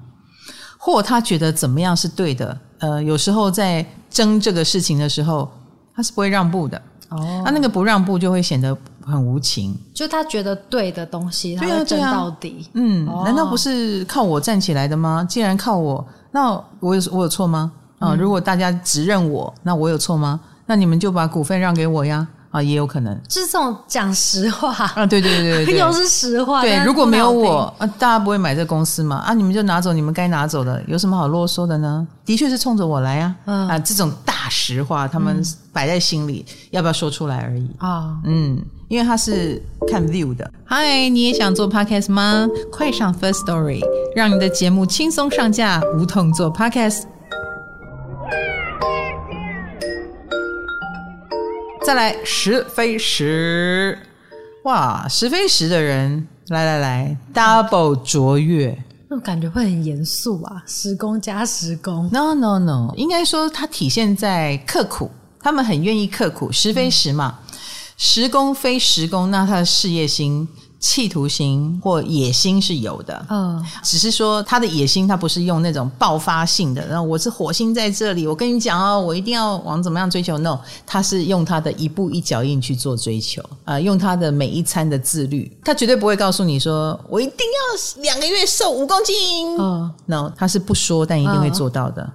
[0.78, 5.52] 或他觉得怎么样是对的，呃，有时候在争这个事情的时候，
[5.96, 6.80] 他是不会让步的。
[7.10, 12.66] 哦，他、啊、那个不让步就会显得很无情，就他觉得对的东西，他要争到底。
[12.68, 15.26] 啊啊、嗯，哦、难道不是靠我站起来的吗？
[15.30, 17.72] 既然靠我，那我有我有错吗？
[18.00, 20.40] 啊，嗯、如果大家只认我，那我有错吗？
[20.66, 22.28] 那你们就把股份让给我呀。
[22.52, 26.62] 啊，也有可能，就是这种讲实话啊，对对对对， 又是实话。
[26.62, 29.16] 对，如果没有我，啊，大家不会买这公司嘛？
[29.18, 32.06] 啊，你们就拿走你们该拿走的，有什么好啰嗦的呢？
[32.26, 38.18] 的确是冲着我来呀，啊，啊，这种大实话，他们摆在心里，要不要说出来而已啊？
[38.26, 40.52] 嗯，因为他是看 view 的。
[40.66, 42.48] 嗨，你也想做 podcast 吗？
[42.72, 43.82] 快上 First Story，
[44.16, 47.04] 让你的节目轻松上架，无痛做 podcast。
[51.92, 54.00] 再来十飞十，
[54.64, 55.06] 哇！
[55.10, 60.64] 十飞十的人，来来来，double 卓越，那种感觉会很严肃啊！
[60.66, 66.50] 十工加十工，no no no，应该说它体现在刻苦，他们很愿意刻苦。
[66.50, 67.58] 十非十嘛，嗯、
[67.98, 70.48] 十工非十工，那他的事业心。
[70.82, 89.16] 企图心或野心是有的，嗯，只是说他的野心，他不是用那种爆发性的，然后我是火星在这里，我跟你讲哦，我一定要往怎么样追求？No，他是用他的一步一脚印去做追求，啊、呃，用他的每一餐的自律，他绝对不会告诉你说我一定要两个月瘦五公斤，
[89.60, 92.02] 嗯，No，他是不说，但一定会做到的。
[92.02, 92.12] 嗯、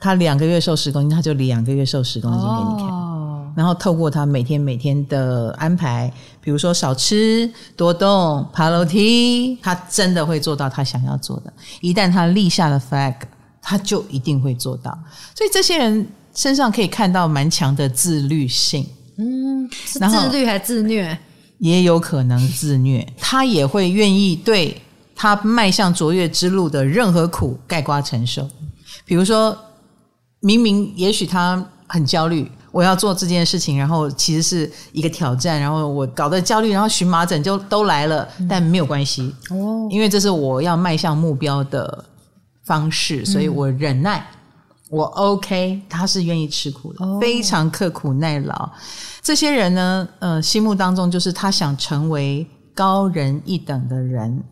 [0.00, 2.88] 他两个月瘦十公斤，他就两个月瘦十公斤给你看。
[2.88, 3.12] 哦
[3.56, 11.50] 然后透过他每天每天的安排，比如说少吃多动爬楼梯，他真的会做到他想要做的。
[11.80, 13.14] 一旦他立下了 flag，
[13.62, 14.96] 他就一定会做到。
[15.34, 18.86] 所以这些人身上可以看到蛮强的自律性。
[19.16, 21.18] 嗯，是自律还是自虐？
[21.58, 23.10] 也有可能自虐。
[23.18, 24.78] 他也会愿意对
[25.14, 28.46] 他迈向卓越之路的任何苦盖瓜承受。
[29.06, 29.56] 比如说，
[30.40, 32.52] 明明也许他很焦虑。
[32.76, 42.04] 我要做这件事情，然后其实是一个挑战，然后我搞得焦虑，然后荨麻疹就都来了，但没有关系哦，因为这是我要迈向目标的
[42.66, 44.28] 方式，所以我忍耐，
[44.90, 48.70] 我 OK，他是愿意吃苦的，非常刻苦耐劳。
[49.22, 54.44] 这些人呢，呃，心目当中就是他想成为高人一等的人，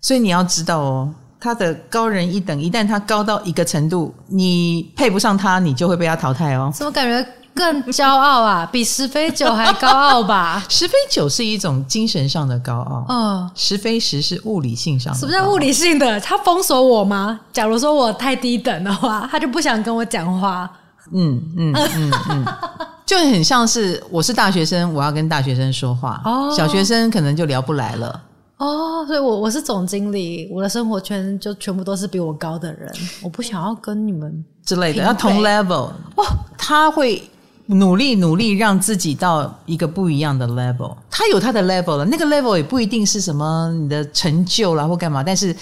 [0.00, 6.72] 所以你要知道哦，他的高人一等，一旦他高到一个程度，你配不上他，你就会被他淘汰哦。
[6.74, 7.30] 怎么感觉？
[7.58, 10.64] 更骄傲啊，比十飞九还高傲吧？
[10.70, 15.18] 十飞九是一种精神上的高傲，嗯，十飞十是物理性上的。
[15.18, 16.20] 什么叫物理性的？
[16.20, 17.40] 他封锁我吗？
[17.52, 20.70] 假如说我太低等的话，他就不想跟我讲话。
[21.12, 22.44] 嗯嗯嗯嗯，
[23.04, 28.22] 就很像是我是大学生，我要跟大学生说话，哦，小学生可能就聊不来了。
[28.58, 32.92] 哦，所以我我是总经理，我的生活圈就全部都是比我高的人，
[33.22, 35.90] 我不想要跟你们之类的，要同 level。
[36.16, 37.22] 哇，他会。
[37.68, 45.54] 努力努力让自己到一个不一样的 level，他有他的 level 了，那个 level 也不一定是什么你的成就啦或干嘛，但是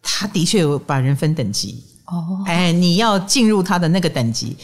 [0.00, 4.56] 他的确有把人分等级哦，哎，你要进入他的那个等级，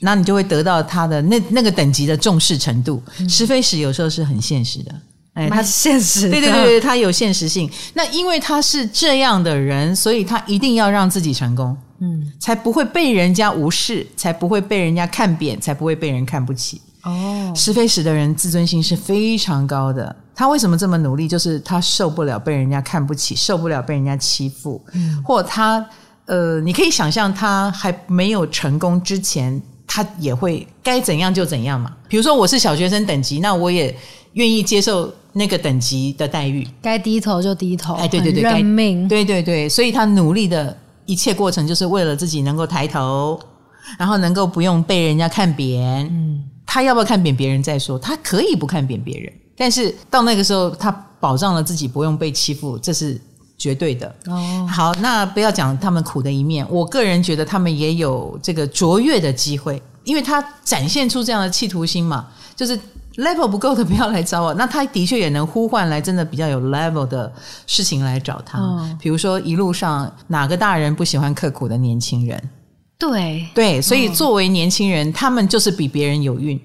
[0.00, 3.02] 那你就会得到他的那那个等级的重视程度。
[3.28, 4.94] 是非时有时候是很现实的。
[5.34, 7.70] 哎，他现实，对对对，他有现实性。
[7.92, 16.80] 那因为他是这样的人，所以他一定要让自己成功，嗯，才不会被人家无视，才不会被人家看扁，才不会被人看不起。
[17.02, 20.14] 哦，是非时的人自尊心是非常高的。
[20.34, 21.26] 他为什么这么努力？
[21.26, 25.84] 就是他受不了被人家看不起，受不了被人家欺负，嗯，或他
[26.26, 31.96] 呃，你可以想象他还没有成功之前，他也会该怎样就怎样嘛。
[32.08, 33.96] 比如说我是小学生等级，那我也
[34.34, 35.12] 愿意接受。
[35.38, 40.74] 那个等级的待遇，该低头就低头，哎，对对对，认命，对对对，所以他努力的
[41.06, 43.38] 一切过程，就是为了自己能够抬头，
[43.98, 46.06] 然后能够不用被人家看扁。
[46.06, 53.20] 嗯，他要不要看扁别人再说，他可以不看扁别人，但是到那个时候，他保障了自己不用被欺负，这是
[53.56, 54.14] 绝对的。
[54.26, 62.78] 哦，好，那不要讲他们苦的一面，我个人觉得他们也有这个卓越的机会，因为他展现出这样的企图心嘛，就是。
[63.16, 67.32] Level 不够的不要来找我， 那他的确也能呼唤来真的比较有 level 的
[67.66, 68.58] 事情来找他。
[68.58, 72.40] 嗯，比如说一路上哪个大人不喜欢刻苦的年轻人？
[72.98, 76.58] 对对，所以作为年轻人，嗯，他们就是比别人有运，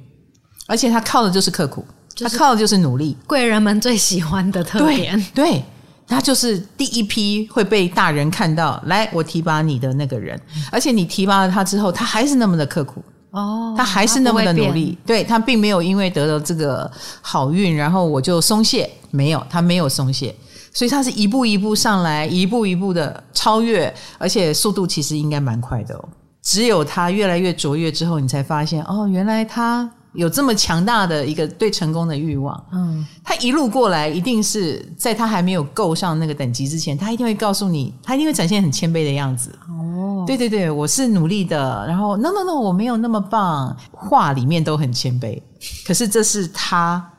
[0.65, 1.85] 而且他靠的就是刻苦，
[2.15, 5.13] 就是，他靠的就是努力，贵人们最喜欢的特点。
[5.33, 5.63] 对，对，
[6.07, 10.39] 他就是第一批会被大人看到，来，我提拔你的那个人，
[10.71, 13.03] 而且你提拔了他之后，他还是那么的刻苦。
[13.31, 16.89] 哦，他还是那么的努力，他对他并没有因为得了这个
[17.21, 20.35] 好运，然后我就松懈，没有，他没有松懈，
[20.73, 26.09] 所以他是一步一步上来，一步一步的超越，而且速度其实应该蛮快的哦。
[26.41, 29.89] 只有他越来越卓越之后，你才发现哦，原来他。
[30.13, 39.58] 有这么强大的一个对成功的欲望，嗯，他一路过来，一定是在他还没有够上那个等级之前，他一定会告诉你，他一定会展现很谦卑的样子。
[39.69, 45.41] 哦，对对对，我是努力的，然后 no no no，我没有那么棒，话里面都很谦卑，
[45.86, 47.10] 可是这是他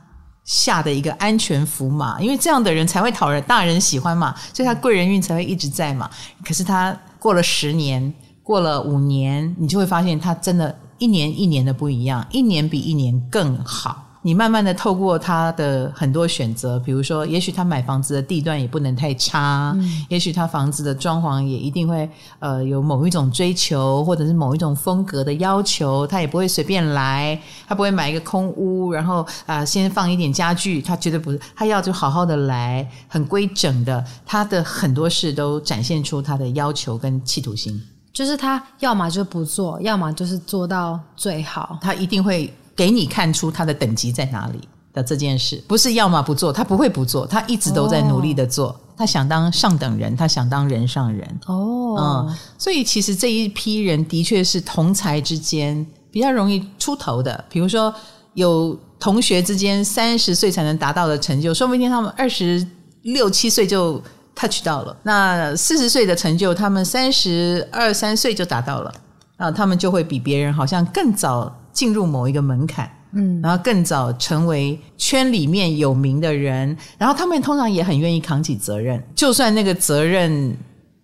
[0.43, 6.07] 下的一个安全符码，因为这样的人才会讨人大人喜欢嘛，所以他贵人运才会一直在嘛。
[6.45, 10.77] 可是他过了十年，过了五年，你就会发现他真的。
[11.03, 14.21] 一年一年的不一样，一年比一年更好。
[14.21, 27.37] 你慢慢的透过他的很多选择，比如说，也许他买房子的地段也不能太差，嗯、也许他房子的装潢也一定会呃有某一种追求，或者是某一种风格的要求，他也不会随便来，
[27.67, 37.77] 他不会买一个空屋，然后啊、呃、先放一点家具，他绝对不是，他要就好好的来，很规整的，他的很多事都展现出他的要求跟企图心。
[38.13, 41.79] 就是他要么就不做，要么就是做到最好。
[41.81, 44.59] 他一定会给你看出他的等级在哪里
[44.93, 48.67] 的这件事，不是要么不做，他不会不做，他一直都在努力的做。
[48.67, 51.39] 哦、他想当上等人，他想当人上人。
[51.47, 57.43] 哦，嗯，所以其实这一批人的确是同才之间比较容易出头的。
[57.49, 57.91] 比如说，
[58.35, 62.63] 有同学之间三十岁才能达到的成就，说不定他们二十
[63.01, 63.99] 六七岁就。
[64.35, 68.93] Touch 到了，那四十岁的成就，他们三十二三岁就达到了，
[69.37, 80.57] 啊，他们就会比别人好像更早进入某一个门槛，嗯，然后更早成为圈里面有名的人，然后他们通常也很愿意扛起责任，就算那个责任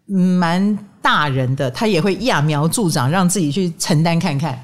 [0.07, 4.59] 蛮大人的，他也会揠苗助长，让自己去承担看看。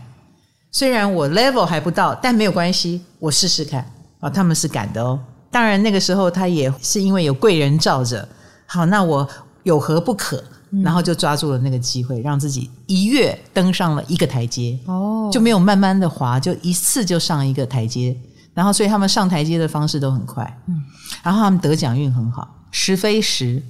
[0.72, 3.86] 虽然我 level 还不到，但没有关系，我试试看。
[4.20, 5.20] 啊，他们是敢的哦。
[5.52, 8.28] 当然那个时候他也是因为有贵人罩着。
[8.66, 9.28] 好，那我
[9.64, 10.44] 有何不可？
[10.84, 14.78] 然后就抓住了那个机会，让自己一跃登上了一个台阶。
[14.88, 18.18] 哦，就没有慢慢的滑，就一次就上一个台阶。
[18.54, 20.62] 然后，所以他们上台阶的方式都很快。
[20.68, 20.84] 嗯，
[21.24, 22.66] 然后他们得奖运很好。
[22.72, 23.62] 十非时，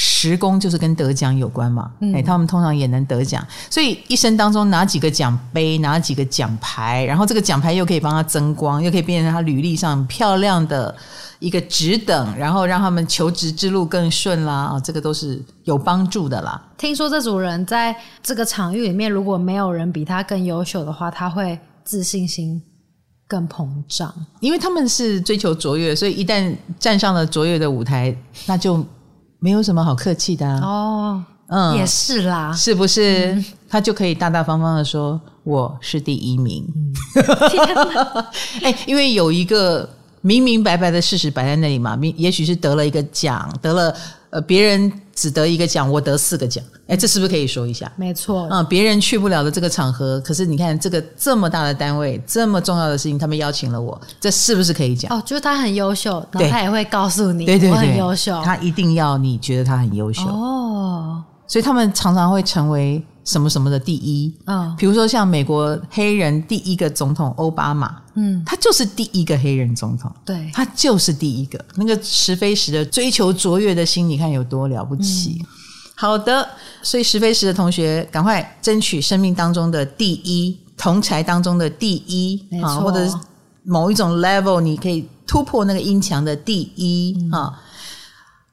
[0.00, 1.90] 时宫就是跟得奖有关嘛。
[2.00, 3.44] 嗯，哎，他们通常也能得奖。
[3.68, 10.94] 所以一生当中拿几个奖杯，拿几个奖牌，然后这个奖牌又可以帮他增光，又可以变成他履历上漂亮的。
[11.40, 16.60] 一个职等，然后让他们求职之路更顺啦，啊，这个都是有帮助的啦。
[16.76, 22.60] 听说这组人在这个场域里面，如果没有人比他更优秀的话，他会自信心
[23.28, 28.12] 更膨胀，因为他们是追求卓越，所以一旦站上了卓越的舞台，
[28.46, 28.84] 那就
[29.38, 30.60] 没有什么好客气的啊。
[30.62, 33.32] 哦，嗯，也是啦，是不是？
[33.34, 36.64] 嗯，他就可以大大方方的说我是第一名。
[36.74, 36.92] 嗯，
[37.50, 38.26] 天哪，
[38.62, 39.88] 哎，因为有一个。
[40.20, 43.94] 明明白白的事实摆在那里嘛，明也许是得了一个奖，得了
[44.30, 47.90] 呃别人只得一个奖，我得四个奖，哎，这是不是可以说一下？
[47.96, 55.10] 没错，啊、嗯，别人去不了的这个场合，可是你看这个这么大的单位，这么重要的事情，他们邀请了我，这是不是可以讲？
[55.16, 60.22] 哦，就是他很优秀，然后他也会告诉你，对对对，我很优秀，他一定要你觉得他很优秀。
[60.22, 64.34] 哦，所以他们常常会成为什么什么的第一。
[64.46, 71.62] 嗯，比如说像美国黑人第一个总统欧巴马，嗯，他就是第一个黑人总统，对，他就是第一个。
[71.74, 75.36] 那个石飞石的追求卓越的心，你看有多了不起。
[75.40, 75.46] 嗯、
[75.94, 76.48] 好的，
[76.82, 83.06] 所以石飞石的同学，赶快争取生命当中的第一，同侪当中的第一啊，或者
[83.62, 87.60] 某一种 level，你可以突破那个音墙的第一啊。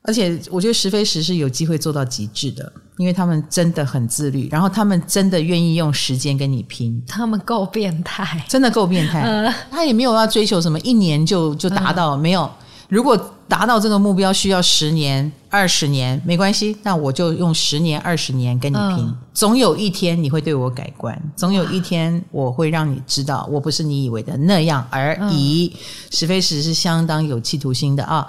[0.05, 7.03] 嗯而且我觉得石飞石是有机会做到极致的，因为他们真的很自律，然后他们真的愿意用时间跟你拼。
[7.07, 9.21] 他们够变态，真的够变态。
[9.21, 12.47] 呃、他也没有要追求什么一年就就达到，呃、没有。
[12.87, 18.97] 如果达到这个目标需要十年、二十年，没关系，那我就用十年、二十年跟你拼。
[18.97, 25.73] 呃、总有一天你会对我改观，总有一天我会让你知道我不是你以为的那样而已。
[25.73, 25.79] 呃、
[26.11, 28.27] 石飞石是相当有企图心的啊。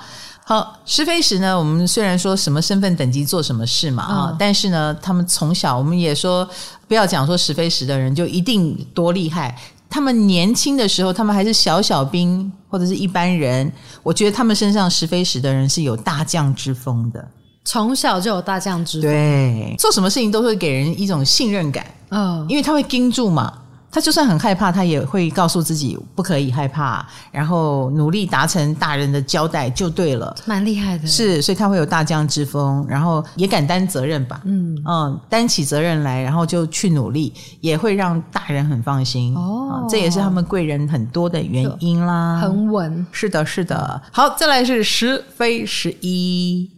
[0.48, 1.58] 好，石飞石呢？
[1.58, 6.48] 我们虽然说什么身份等级做什么事嘛啊，嗯、但是呢，他们从小我们也说
[6.86, 9.58] 不要讲说石飞石的人就一定多厉害。
[9.90, 13.72] 他们年轻的时候，他们还是小小兵或者是一般人，
[14.04, 17.28] 我觉得他们身上石飞石的人是有大将之风的，
[17.64, 23.52] 从小就有大将之风，对，做什么事情都会给人一种信任感，嗯，因为他会盯住嘛。
[23.96, 30.36] 他就算很害怕，他也会告诉自己不可以害怕，然后努力达成大人的交代就对了。
[30.44, 34.42] 蛮厉害的，是，所以他会有大将之风，然后也敢担责任吧？
[34.44, 37.32] 嗯嗯，担起责任来，然后就去努力，
[37.62, 39.34] 也会让大人很放心。
[39.34, 42.38] 哦，这也是他们贵人很多的原因啦。
[42.38, 44.02] 很稳，是的，是的。
[44.12, 46.70] 好，再来是十非十一，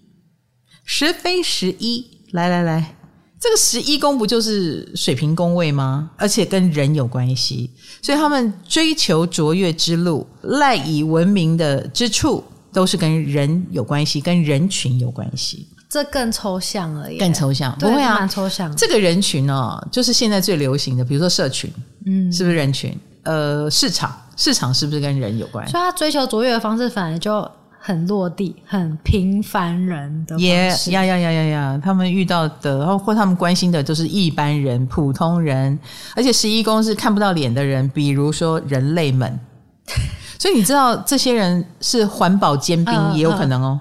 [0.84, 2.94] 十非十一，来来来。
[3.41, 6.11] 这个十一宫不就是水平宫位吗？
[6.16, 7.70] 而且跟人有关系，
[8.03, 15.68] 所以他们追求卓越之路、赖以闻名的之处，都是跟人有关系，跟人群有关系。
[15.89, 18.74] 这更抽象而已，更抽象，不会啊，蛮抽象。
[18.76, 21.72] 这个人群哦，就是现在最流行的，比如说社群，
[22.07, 22.93] 嗯，是不是人群？
[23.22, 25.66] 呃，市场，市场是不是跟人有关？
[25.68, 27.49] 所以他追求卓越的方式，反而就。
[27.80, 31.80] 很落地，很平凡人的也呀呀呀呀呀！
[31.82, 35.78] 他们遇到的，然后或他们关心的，都是一般人、普通人，
[36.14, 39.38] 而且十一宫是看不到脸的人，比如说人类们。
[40.38, 43.80] 所以你知道，这些人是环保尖兵，也有可能哦。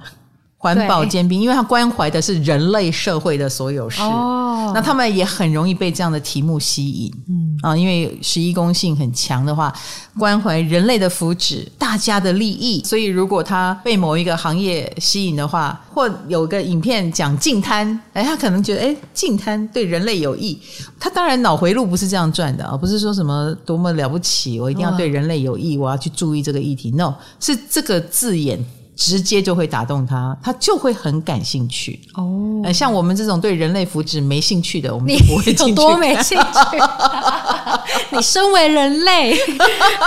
[0.60, 7.14] 环保尖兵，因为他关怀的是人类社会的所有事，哦、那他们也很容易被这样的题目吸引。
[7.30, 7.45] 嗯。
[7.62, 9.74] 啊，因为十一公性很强的话，
[10.18, 20.60] 关怀人类的福祉、大家的利益，所以如果他被某一个行业吸引的话，或有个影片讲净滩，哎，他可能觉得哎，净滩对人类有益，
[20.99, 28.64] 他当然脑回路不是这样转的啊，不是说什么多么了不起，我一定要对人类有益，我要去注意这个议题，no，是这个字眼。
[28.97, 32.73] 直接就会打动他，他就会很感兴趣哦、呃。
[32.73, 35.73] 像我们这种对人类福祉没兴趣的，我们就不会进去。
[35.75, 36.77] 多没兴趣？
[38.11, 39.37] 你身为人类，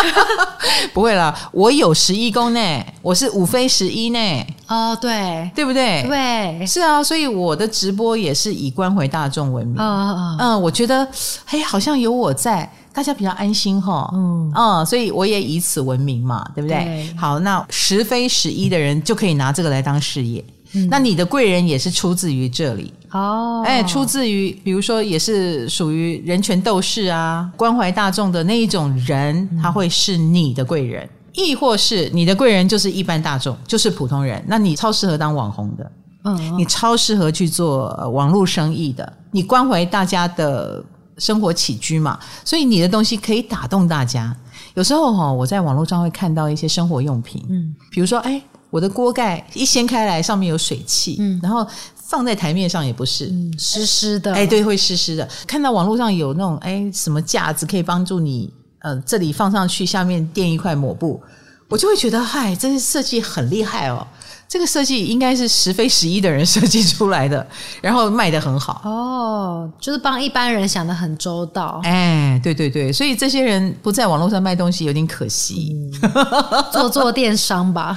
[0.92, 1.32] 不会啦。
[1.52, 4.46] 我有十一宫呢，我是五飞十一呢。
[4.66, 6.04] 哦，对，对不对？
[6.08, 7.02] 对，是啊。
[7.02, 9.76] 所以我的直播也是以关怀大众闻名。
[9.78, 10.38] 嗯嗯嗯。
[10.38, 11.06] 嗯，我觉得，
[11.46, 12.68] 嘿，好像有我在。
[12.92, 14.52] 大家比较安心哈，嗯。
[14.54, 16.78] 嗯，所以我也以此闻名嘛，对不对？
[16.78, 17.16] 对。
[17.16, 20.44] 好，那十非十一的人就可以拿这个来当事业。
[20.72, 22.92] 嗯、那你的贵人也是出自于这里。
[23.10, 40.84] 哦，哎，出自于比如说也是属于人权斗士啊，关怀大众的那一种人，他会是你的贵人，嗯、亦或是你的贵人就是一般大众，就是普通人，那你超适合当网红的，嗯，你超适合去做网络生意的，你关怀大家的。
[41.20, 44.36] 生活起居嘛，所以你的东西可以打动大家。
[44.74, 48.40] 有时候哈，我在网络上会看到一些生活用品，嗯，比如说，哎，
[48.70, 55.28] 我的锅盖一掀开来，上面有水汽，嗯，然后放在台面上也不是，嗯，湿湿的，哎，对，会湿湿的。
[55.46, 61.20] 看到网络上有那种，哎，什么架子可以帮助你，呃，这里放上去，下面垫一块抹布，
[61.68, 64.06] 我就会觉得，嗨，这设计很厉害哦。
[64.50, 67.46] 这个设计应该是石飞十一的人设计出来的，
[67.80, 71.80] 然后卖的很好哦，就是帮一般人想的很周到。
[71.84, 75.72] 哎，对对对，所以这些人不在网络上卖东西有点可惜，
[76.02, 77.96] 嗯、做做电商吧。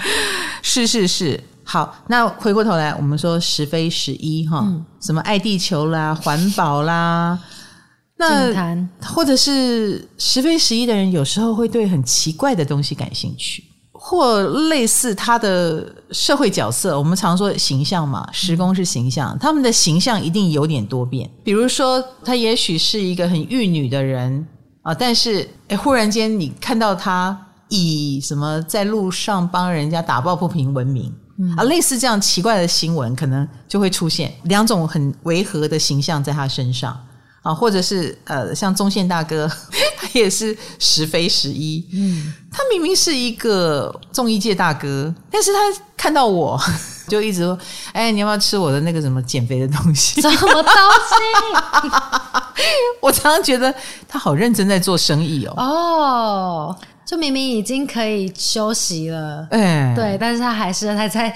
[0.61, 7.39] 是是是，好，那回过头来，我们说石飞十一哈，嗯、什么爱地球啦、环保啦，
[8.17, 13.63] 那谈或者是石飞十一的人，有时候会对很奇怪的东西感兴趣。
[14.05, 21.29] 或类似他的社会角色，我们常说形象嘛，时工是形象，他们的形象一定有点多变。
[21.41, 24.45] 比如说，他也许是一个很玉女的人
[24.81, 36.93] 啊，但是诶忽然间你看到他以什么在路上帮人家打抱不平闻名，嗯、啊，类似这样奇怪的新闻，可能就会出现两种很违和的形象在他身上
[37.43, 39.47] 啊，或者是呃，像宗宪大哥，
[39.95, 41.85] 他也是时非时一。
[41.93, 45.59] 嗯，他明明是一个综艺界大哥，但是他
[45.95, 46.59] 看到我
[47.07, 47.55] 就一直说
[47.93, 51.91] ：“哎，你要不要吃我的那个什么减肥的东西？” 什么东西？
[53.01, 53.73] 我常常觉得
[54.07, 55.53] 他好认真在做生意哦。
[55.57, 56.75] 哦。
[57.05, 61.35] 就明明已经可以休息了，哎、欸，对，但是他还是还在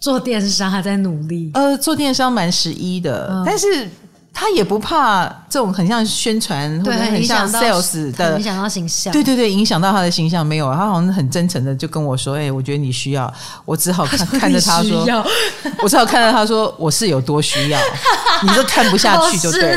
[0.00, 1.52] 做电商，还在努力。
[1.54, 3.88] 呃，做电商蛮十一的，嗯、但是
[4.36, 9.12] 他也不怕这种很像宣传，或者很像 sales 的，影响到形象。
[9.12, 10.70] 对对对，影响到他的形象没有？
[10.74, 13.32] 他好像很真诚的就跟我说：“哎、欸，我觉得你需要。”
[13.64, 15.06] 我只好看看着他说
[15.80, 17.78] ：“我只好看着他说 我是有多需要。
[18.42, 19.72] ”你就看不下去就对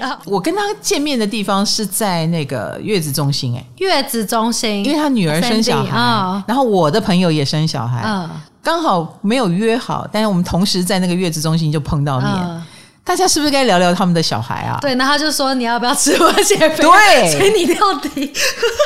[0.00, 0.18] 了。
[0.24, 8.26] 我跟他见面的地方是在那个月子中心，哎，月子中心，因为他女儿生小孩，然后我的朋友也生小孩，
[8.62, 12.62] 刚好没有约好，但是我们同时在那个月子中心就碰到面。
[13.04, 14.78] 大家是不是该聊聊他们的小孩啊？
[14.80, 16.82] 对，那他就说你要不要吃我减肥？
[16.82, 18.32] 对，所以你到底，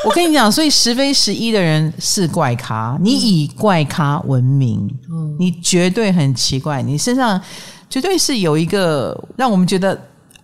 [0.04, 4.90] 我跟你讲，所以十非十一的人是怪咖，你以怪咖闻名，
[5.38, 7.40] 你绝对很奇怪，你身上。
[7.90, 9.98] 绝对是有一个让我们觉得，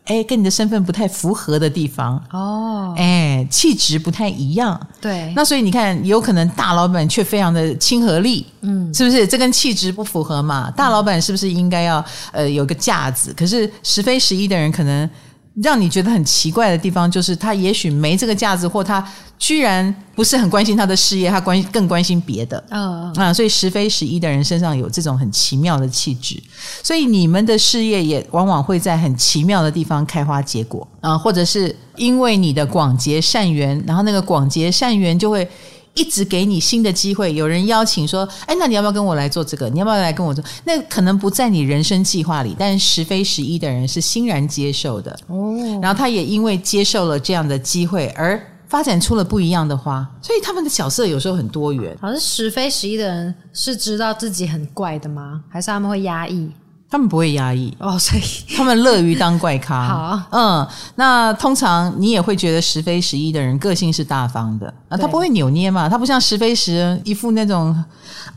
[0.05, 4.78] 哎，跟你的身份不太符合的地方哦，哎，气质不太一样。
[5.00, 9.26] 对，那所以你看，有可能大老板却非常的亲和力，嗯，是不是？
[9.26, 10.70] 这跟气质不符合嘛？
[10.70, 13.32] 大老板是不是应该要呃有个架子？
[13.36, 15.09] 可是十非十一的人可能。
[15.62, 19.07] 让你觉得很奇怪的地方，就是他也许没这个价值，或他
[19.38, 22.62] 居然不是很关心他的事业，他关更关心别的。
[22.70, 23.18] 嗯、oh.
[23.18, 26.42] 啊，所以十非十一的人身上有这种很奇妙的气质，
[26.82, 35.48] 所以你们的事业也往往会在很奇妙的地方开花结果啊，或者是因为你的广结善缘，然后那个广结善缘就会。
[35.95, 39.68] 一直给你新的机会，有人邀请说：“哎，那你要不要跟我来做这个？
[39.70, 45.55] 你要不要来跟我做？”那可能不在你人生计划里，但十非十一的人是欣然接受的哦。
[45.80, 50.05] 然后他也因为接受了这样的机会，而发展出了不一样的花。
[50.20, 51.97] 所以他们的角色有时候很多元。
[52.01, 55.42] 好像十非十一的人是知道自己很怪的吗？
[55.49, 56.51] 还是他们会压抑？
[56.95, 57.76] 他们不会压抑。
[57.80, 58.22] 哦，所以。
[58.57, 59.82] 他们乐于当怪咖。
[59.88, 60.64] 好，嗯，
[60.95, 64.72] 那通常你也会觉得十非十一的人个性是大方的。
[64.88, 67.74] 啊，他不会扭捏嘛，他不像十非十一副那种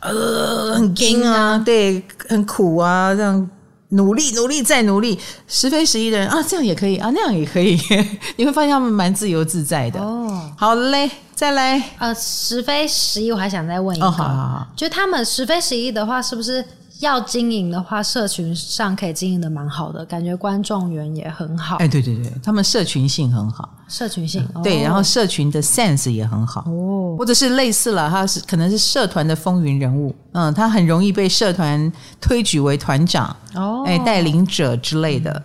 [0.02, 3.48] 呃很硬啊，对，很苦啊，这样
[3.90, 5.20] 努力努力再努力。
[5.48, 7.80] 十非十一的人啊，这样也可以啊，那样也可以，
[8.38, 10.00] 你会发现他们蛮自由自在的。
[10.02, 16.66] 哦，好嘞，再来，呃，时非十一，我还想再问一个，哦、好好好，就他们十非十一的话，是不是？
[17.00, 21.78] 要经营的话，社群上可以经营的蛮好的，感觉观众缘也很好。
[21.78, 26.62] 哎，对对对，他们社群性很好，社群性、嗯、对，然后社群的 sense 也很好。
[26.62, 35.44] 哦，或者是类似了，他是可能是社团的风云人物，嗯，他很容易被社团推举为团长哦，哎，带领者之类的，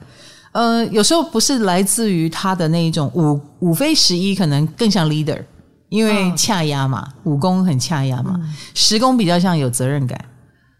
[0.53, 5.45] 嗯、呃，有时候不是来自于他的那一种五五非十一，可能更像 leader，
[5.91, 10.19] 因为恰压嘛，武功很恰压嘛，嗯、十宫比较像有责任感。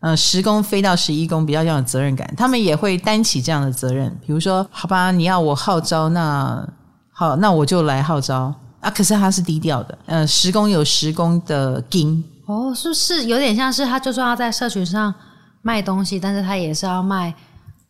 [0.03, 4.11] 嗯，十宫飞到十一宫比较要有责任感，他们也会担起这样的责任。
[4.27, 6.69] 比如说，好吧，你要我号召，那
[7.13, 8.91] 好，那我就来号召啊。
[8.91, 15.15] 可是他是低调的，嗯，十宫有十宫的金哦，是不是有点像是他就算要在社群上
[15.63, 17.33] 卖东西，但是他也是要卖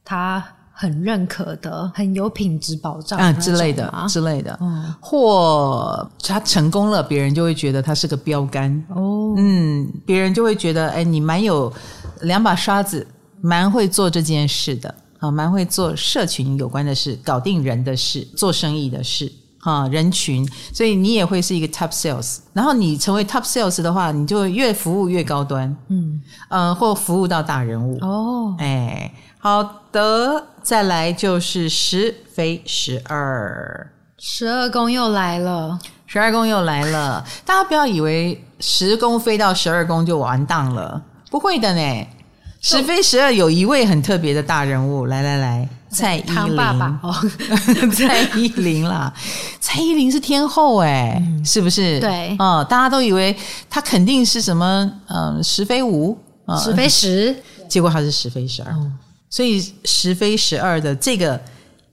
[0.04, 11.72] 他很认可的、很有品质保障啊之类的之类的，嗯，或他成功了，别人就会觉得他是个标杆哦，嗯，别人就会觉得，哎，你蛮有。
[12.22, 13.06] 两把刷子，
[13.40, 22.38] 蛮会做这件事的啊，蛮会做社群有关的事，搞定人的事，做生意的事啊，人群，所以你也会是一个 top sales。
[22.52, 28.54] 然后你成为 top sales 的话，你就越服务越高端，嗯，呃，或服务到大人物哦。
[28.58, 29.62] 哎，好
[29.92, 37.24] 的，再来就是十非十二，十二宫又来了，十二宫又来了。
[37.44, 41.02] 大家不要以为十宫飞到十二宫就完蛋了。
[41.32, 42.06] 不会的呢，
[42.60, 47.10] 十非十二有一位很特别的大人物，来来来，蔡依林，爸爸哦，
[47.96, 49.10] 蔡依林啦，
[49.58, 51.98] 蔡依林是天后哎，嗯、是不是？
[52.00, 53.34] 对，哦，大家都以为
[53.70, 56.18] 她肯定是什么，嗯，十非五，
[56.62, 57.34] 十非十，
[57.66, 58.92] 结果她是十非十二，嗯、
[59.30, 61.40] 所以十非十二的这个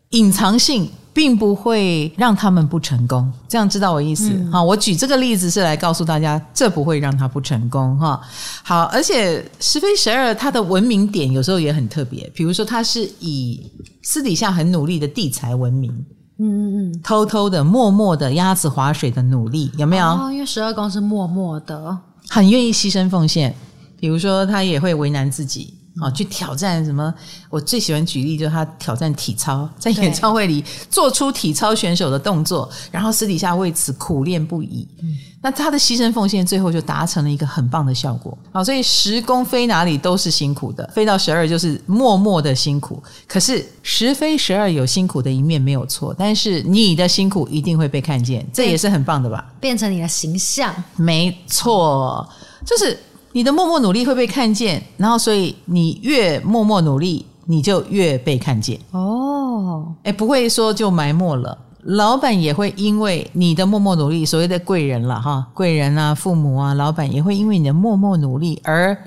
[0.09, 0.91] 隐藏性。
[1.19, 4.65] 并不会让他们不成功，这样知道我意思哈、嗯？
[4.65, 8.21] 我举这个例子是来告诉大家，这不会让他不成功哈。
[8.63, 13.69] 好，而且十非十二，他的文明点有时候也很特别，比如说他是以
[14.01, 15.91] 私底下很努力的地才文明，
[16.37, 20.05] 嗯嗯嗯，偷偷的、默默的、鸭子划水的努力，有没有？
[20.05, 21.97] 哦，因为十二宫是默默的，
[22.29, 23.53] 很愿意牺牲奉献。
[23.99, 25.73] 比如说他也会为难自己。
[26.01, 27.13] 啊，去挑战什么？
[27.49, 34.87] 我最喜欢举例，就是他挑战体操，在演唱会里做出体操选手的动作，然后私底下为此苦练不已。
[35.01, 38.37] 嗯，那他的牺牲奉献，最后就达成了一个很棒的效果。
[38.51, 43.01] 好，所以十宫飞哪里都是辛苦的，飞到十二就是默默的辛苦。
[43.27, 49.51] 可是十飞十二有辛苦的一面没有错，但是你的辛苦一定会被看见，这也是很棒的吧？
[49.59, 52.27] 变成你的形象，没错，
[52.65, 52.97] 就是。
[53.31, 58.79] 你的默默努力会被看见，然后所以你越默默努力，你就越被看见。
[58.91, 61.57] 哦，哎，不会说就埋没了。
[61.83, 68.97] 老板也会因为你的默默努力，所谓的贵人了哈，贵人啊，父母啊，老板也会因为你的默默努力而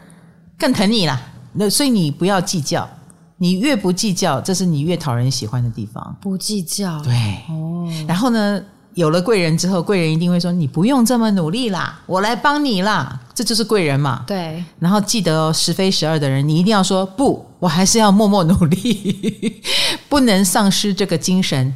[0.56, 1.20] 更疼你啦。
[1.52, 2.88] 那所以你不要计较，
[3.36, 6.16] 你越不计较，这是你越讨人喜欢的地方。
[6.20, 7.12] 不计较，对。
[7.50, 8.62] 哦，然后呢？
[8.94, 14.24] 有了贵人之后，贵人一定会说：“你不用这么努力啦，我来帮你啦。”这就是贵人嘛。
[14.26, 14.62] 对。
[14.78, 19.62] 然后记得哦，十非十二的人，你一定要说不，我还是要默默努力，
[20.08, 21.74] 不能丧失这个精神。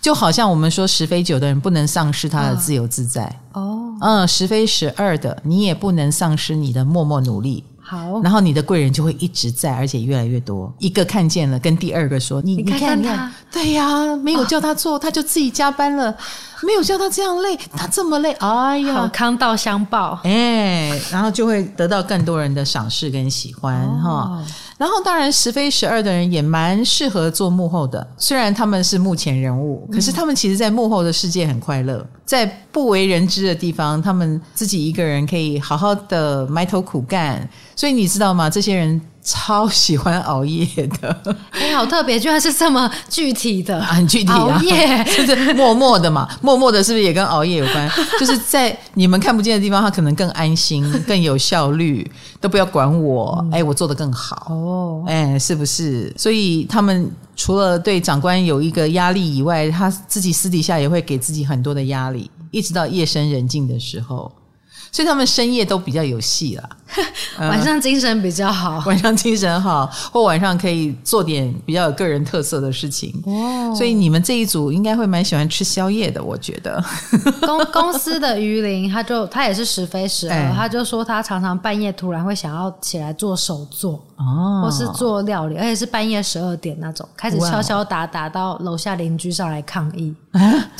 [0.00, 3.24] 就好像我们说十非九的人不能丧失他的自由自在。
[3.52, 3.94] 哦。
[4.02, 7.64] 嗯，十非十二的你也不能丧失你的默默努力。
[7.82, 10.72] 好，然后你的贵人就会一直在，而且越来越多。
[10.78, 16.14] 一个看见了，跟第二个说：“你你看，他，对呀，没有叫他做，哦、他就自己加班了；
[16.62, 24.10] 没有叫他这样累，他这么累，哎呀，好康道相报，哎，然后就会得到更多人的赏识跟喜欢哈。
[24.10, 24.44] 哦”
[24.78, 28.06] 然后，当然，十非十二的人也蛮适合做幕后的。
[28.16, 37.46] 虽然他们是幕前人物，可是他们其实，在幕后的世界很快乐，在不为人知的地方，他们自己一个人可以好好的埋头苦干。
[37.76, 38.48] 所以你知道吗？
[38.48, 39.00] 这些人。
[39.22, 40.66] 超喜欢熬夜
[41.00, 41.14] 的，
[41.50, 45.04] 哎、欸，好特别，居然是这么具体的，很具体啊，熬夜。
[45.04, 47.90] 就是默默的嘛，默默的，是不是也跟熬夜有关？
[48.18, 52.10] 就是在你们看不见的地方，他可能更安心、 更有效率，
[52.40, 54.46] 都不要管我，哎、欸，我做的更好。
[54.48, 56.12] 哦，哎、欸，是不是？
[56.16, 64.32] 所以他们除了对长官有一个压力以外，他自己私底下也会给自己很多的压力，一直到夜深人静的时候。
[64.92, 66.68] 所以他们深夜都比较有戏啦，
[67.38, 73.14] 晚上精神比较好， 晚上精神好，或晚上可以做点比较有个人特色的事情。
[73.26, 76.82] 哦，所以你们这一组应该会蛮喜欢吃宵夜的，我觉得。
[77.46, 84.04] 公公司的鱼鳞，他就他也是时飞十二，欸，他就说他常常半夜突然会想要起来做手作。
[84.16, 90.14] 哦，或是做料理，而且是半夜十二点那种，开始敲敲打打到楼下邻居上来抗议。
[90.32, 90.70] 啊、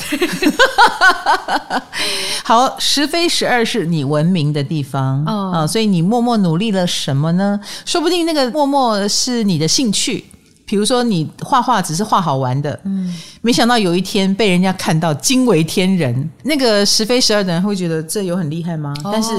[2.44, 7.60] 好，十飞十二是你文明的地方啊、哦哦，所以你默默努力了什么呢？
[7.84, 10.24] 说不定那个默默是你的兴趣，
[10.64, 16.30] 比如说你画画只是画好玩的，嗯，没想到有一天被人家看到惊为天人。
[16.44, 18.94] 那个十非十二的人会觉得这有很厉害吗？
[19.04, 19.30] 哦、但是。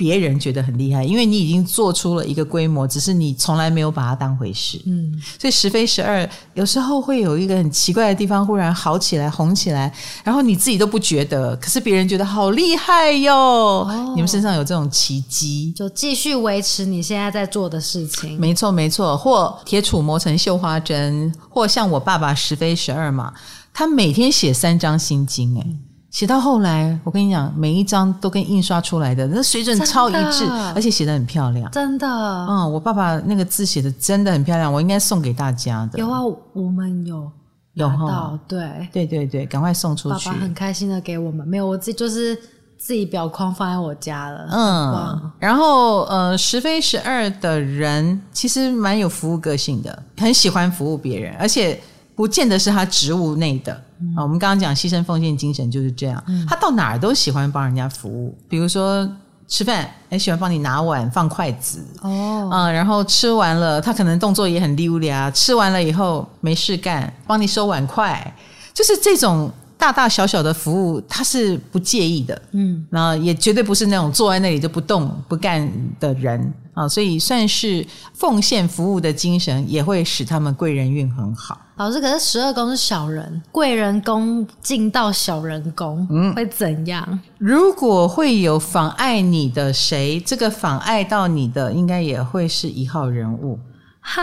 [0.00, 4.80] 别人觉得很厉害，因为你已经做出了一个规模，只是你从来没有把它当回事。
[4.86, 9.92] 嗯，所以十飞十二有时候会有一个很奇怪的地方，忽然好起来、红起来，
[10.24, 13.34] 然后你自己都不觉得，可是别人觉得好厉害哟。
[13.34, 18.40] 哦，你们身上有这种奇迹，就继续维持你现在在做的事情。
[18.40, 23.34] 没错，没错，或铁杵磨成绣花针，或像我爸爸十飞十二嘛，
[23.74, 25.89] 他每天写三张心经，哎。
[26.10, 30.44] 写到后来，我跟你讲，每一张都跟印刷出来的，那水准超一致，
[30.74, 31.70] 而且写的很漂亮。
[31.70, 35.98] 真的，嗯，我爸爸那个字写的真的很漂亮，我应该送给大家的。
[36.00, 36.20] 有啊，
[36.52, 37.30] 我们有
[37.74, 40.28] 有到，对对对对，赶快送出去。
[40.28, 42.36] 爸爸很开心的给我们，没有，我自己就是
[42.76, 44.48] 自己表框放在我家了。
[44.50, 51.80] 嗯，然后呃，十飞十二的人其实蛮有服务个性的，很喜欢服务别人，而且
[52.16, 53.80] 不见得是他职务内的。
[54.16, 58.36] 啊，我们刚刚讲牺牲奉献精神就是这样，他到哪儿都喜欢帮人家服务。
[58.48, 59.08] 比如说
[59.46, 65.30] 吃饭，很，喜欢帮你拿碗放筷子哦，啊，然后吃完了，他可能动作也很溜利啊。
[65.30, 68.34] 吃完了以后没事干，帮你收碗筷，
[68.72, 72.42] 就是这种大大小小的服务，他是不介意的。
[72.52, 81.58] 嗯，然后也绝对不是那种坐在那里就不动不干的人啊，所以算是奉献服务的精神，也会使他们贵人运很好。
[81.76, 87.18] 老师，可是十二宫是小人，贵人宫进到小人宫，嗯，会怎样？
[87.38, 93.58] 如果会有妨碍你的谁，这个妨碍到你的，应该也会是一号人物。
[94.02, 94.22] 哈，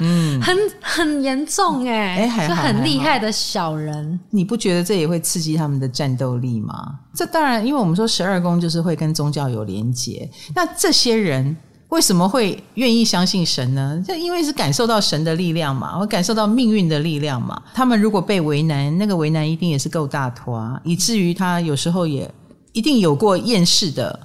[0.00, 7.00] 嗯，很很严重哎，哎，还很厉害的小人，你不觉得这也会刺激他们的战斗力吗？
[7.14, 11.56] 这当然，因为我们说十二宫就是会跟宗教有连结，那这些人。
[11.92, 14.02] 为什么会愿意相信神呢？
[14.08, 17.62] 就因为是感受到神的力量嘛，我感受到命运的力量嘛。
[17.74, 22.28] 他们如果被为难，那个为难一定也是够大坨啊，以至于他有时候也
[22.72, 24.18] 一定有过厌世的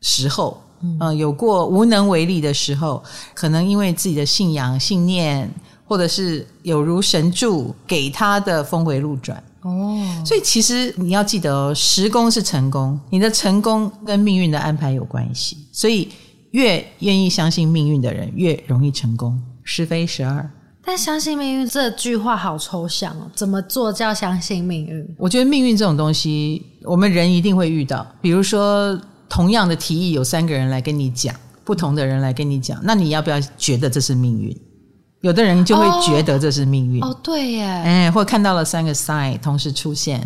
[0.00, 0.60] 时候。
[0.84, 3.00] 嗯、呃，有过无能为力的时候，
[3.34, 5.48] 可能因为自己的信仰、信念，
[5.86, 9.40] 或者是有如神助给他的峰回路转。
[9.60, 9.96] 哦，
[10.26, 15.56] 所以其实你要记得哦，十宫是成功，你的成功跟命运的安排有关系。
[15.70, 16.08] 所以
[16.52, 19.38] 越愿意相信命运的人，越容易成功。
[19.62, 20.50] 十非十二。
[20.84, 25.14] 但相信命运这句话好抽象哦，怎么做叫相信命运？
[25.16, 28.04] 我觉得命运这种东西，我们人一定会遇到。
[28.20, 31.32] 比如说，同样的提议有三个人来跟你讲，
[31.62, 34.56] 不同的人来跟你讲，那你要不要觉得这是命运？
[35.20, 37.00] 有的人就会觉得这是命运。
[37.04, 40.20] 哦，哦，对耶，哎，或看到了三个 sign 同时出现，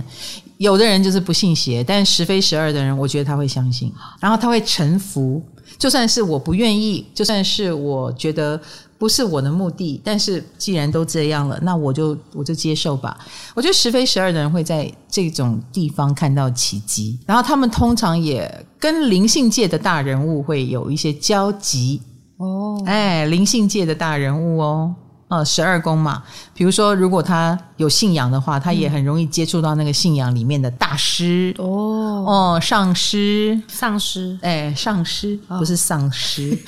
[0.56, 5.42] 有的人就是不信邪，但十非十二的人，我觉得他会相信，然后他会臣服，
[5.78, 8.60] 就算是我不愿意，就算是我觉得。
[8.98, 13.14] 不是我的目的，但是既然都这样了，那我就我就接受吧。
[13.54, 22.00] 我觉得十非十二的人会在这种地方看到奇迹，然后他们通常也跟灵性界的大人物会有一些交集
[22.38, 22.82] 哦。
[22.86, 24.94] 哎，灵性界的大人物哦。
[25.28, 26.22] 呃，十二宫嘛，
[26.56, 31.54] 比如说，如果他有信仰的话，他也很容易接触到那个信仰里面的大师。
[31.58, 32.24] 哦。
[32.26, 36.58] 哦，上师、上师，哎，上师不是丧尸，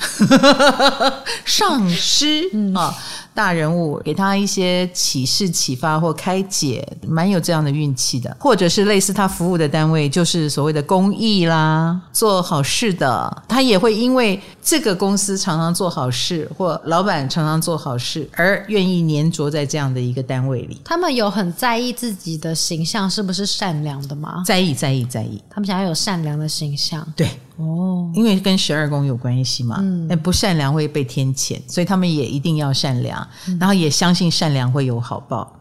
[1.43, 2.47] 上师。
[2.53, 2.73] 嗯。
[2.75, 2.95] 啊。
[3.31, 8.35] 大人物给他一些启示、启发或开解，蛮有这样的运气的。
[8.37, 20.81] 或者是类似他服务的单位，就是所谓的公益啦，做好事的，他也会因为这个公司常常做好事，或老板常常做好事，而愿意黏着在这样的一个单位里。
[20.83, 24.43] 他们有很在意自己的形象是不是善良的吗？
[24.45, 25.39] 在意，在意，在意。
[25.49, 27.05] 他们想要有善良的形象。
[27.15, 27.29] 对。
[27.57, 35.55] 哦，因为跟十二宫有关系嘛，那、嗯、不善良会被天谴，所以他们也一定要善良，嗯、然后也相信善良会有好报。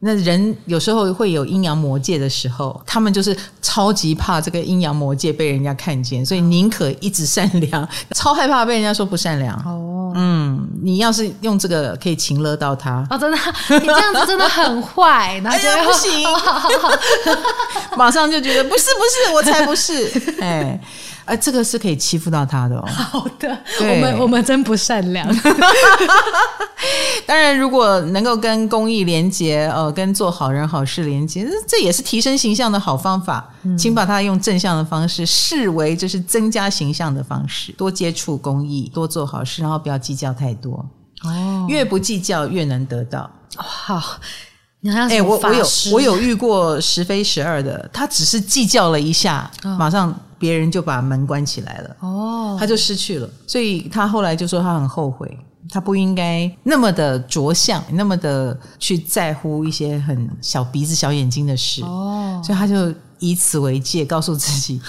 [0.00, 9.56] 那人有时候会有阴阳魔界的时候，他们就是超级怕这个阴阳魔界被人家看见，所以宁可一直善良，超害怕被人家说不善良。
[9.64, 13.06] 哦，嗯，你要是用这个可以情勒到他。
[13.10, 13.38] 哦，真的，
[13.80, 16.28] 你这样子真的很坏，然后觉得、哎、不行，
[17.96, 20.80] 马上就觉得不是不是，我才不是， 哎。
[21.28, 22.84] 哎，这个是可以欺负到他的哦。
[22.88, 25.28] 好的，我们我们真不善良。
[27.26, 33.46] 当然，如果能够跟公益连接，呃，跟做好人好事连接，这也是提升形象的好方法。
[33.64, 37.72] 嗯、请把它用正向的方式视为这是增加形象的方式。
[37.72, 40.82] 多接触公益，多做好事，然后不要计较太多。
[41.24, 43.30] 哦，越不计较越能得到。
[43.56, 44.00] 好，
[45.10, 50.18] 哎，我我有我有遇过十非十二的，他只是计较了一下，哦、马上。
[50.38, 55.38] 别人就把门关起来了，哦，他就失去了，所以他后来就说他很后悔，
[55.70, 64.80] 他不应该那么的着相，那么的去在乎一些很小鼻子小眼睛的事，哦，所以他就以此为戒，告诉自己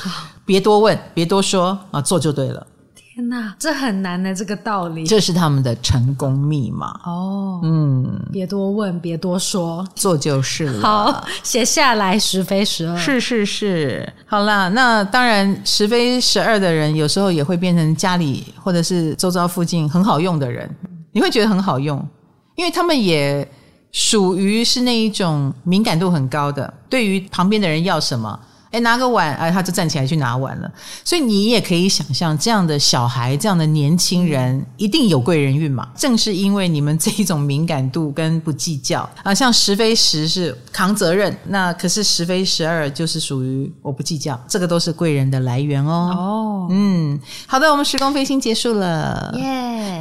[0.45, 2.67] 别多问，别多说啊，做就对了。
[3.11, 5.03] 天哪，这很难的这个道理。
[5.03, 7.59] 这是他们的成功密码哦。
[7.63, 10.81] 嗯，别多问，别多说，做就是了。
[10.81, 12.95] 好，写下来，十非十二。
[12.95, 20.69] 是是是，好啦，那当然十非十二的人，有时候也会变成家里或者是周遭附近很好用的人，
[21.11, 22.07] 你会觉得很好用，
[22.55, 23.45] 因为他们也
[23.91, 28.39] 属于是那一种敏感度很高的，对于旁边的人要什么。
[28.71, 30.71] 哎，拿个碗，哎，他就站起来去拿碗了。
[31.03, 35.87] 所以你也可以想象，这样的小孩，这样的年轻人，一定有贵人运嘛。
[35.95, 46.13] 正是因为你们这一种敏感度跟不计较啊，像十非十是扛责任，那可是十非十二就是属于我不计较，这个都是贵人的来源哦。
[46.15, 49.45] 哦，嗯，好的，我们时空飞星结束了，耶。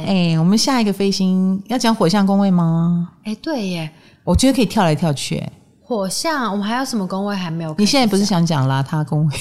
[0.05, 3.09] 哎，我们下一个飞星要讲火象宫位吗？
[3.23, 3.91] 哎，对耶，
[4.23, 5.43] 我觉得可以跳来跳去。
[5.89, 7.73] 火象，我们还有什么宫位还没有？
[7.79, 9.35] 你现在不是想讲邋遢宫位？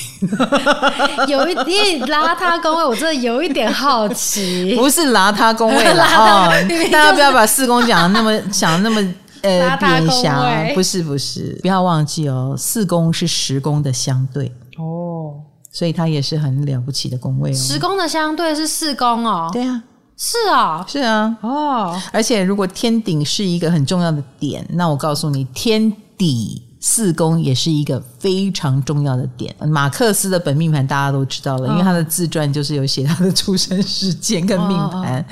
[1.28, 4.74] 有一点邋遢宫位，我真的有一点好奇。
[4.80, 6.48] 不是邋遢宫位了 哦，
[6.90, 10.42] 大家不要把四宫讲的那么想的那么呃贬狭。
[10.74, 15.34] 不是不是，不要忘记哦，四宫是十宫的相对哦，
[15.70, 17.54] 所以它也是很了不起的宫位哦。
[17.54, 19.82] 十宫的相对是四宫哦，对啊，
[20.16, 25.94] 是啊，是啊，哦，而且如果天顶是一个很重要的点，那我告诉你天。
[26.18, 29.54] 底四宫也是一个非常重要的点。
[29.68, 35.24] 马克思的本命盘大家都知道了，因为他的自传就是有写他的出生时间跟命盘。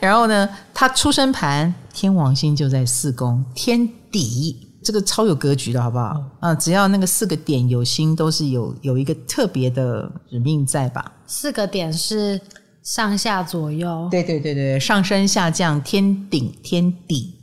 [0.00, 6.22] 然后呢，他出生盘天王星就在四宫天底，这个超有格局的好不好？
[6.40, 11.12] 啊，只要那个四个点有星，都是有有一个特别的使命在吧？
[11.26, 12.40] 四个点是
[12.82, 17.34] 上下左右，对对对对，上升下降天顶天底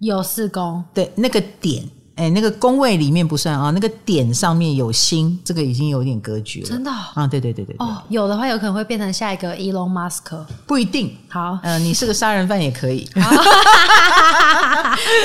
[0.00, 1.82] 有四宫，对那个点。
[2.16, 6.68] 哎，那个宫位里面不算啊，那个点上面有星，这个已经有点格局了。
[6.68, 7.26] 真的啊？
[7.26, 10.34] 对对对对，对哦，有的话有可能会变成下一个 Elon Musk，
[10.66, 11.14] 不一定。
[11.28, 13.06] 好，嗯、呃，你是个杀人犯也可以。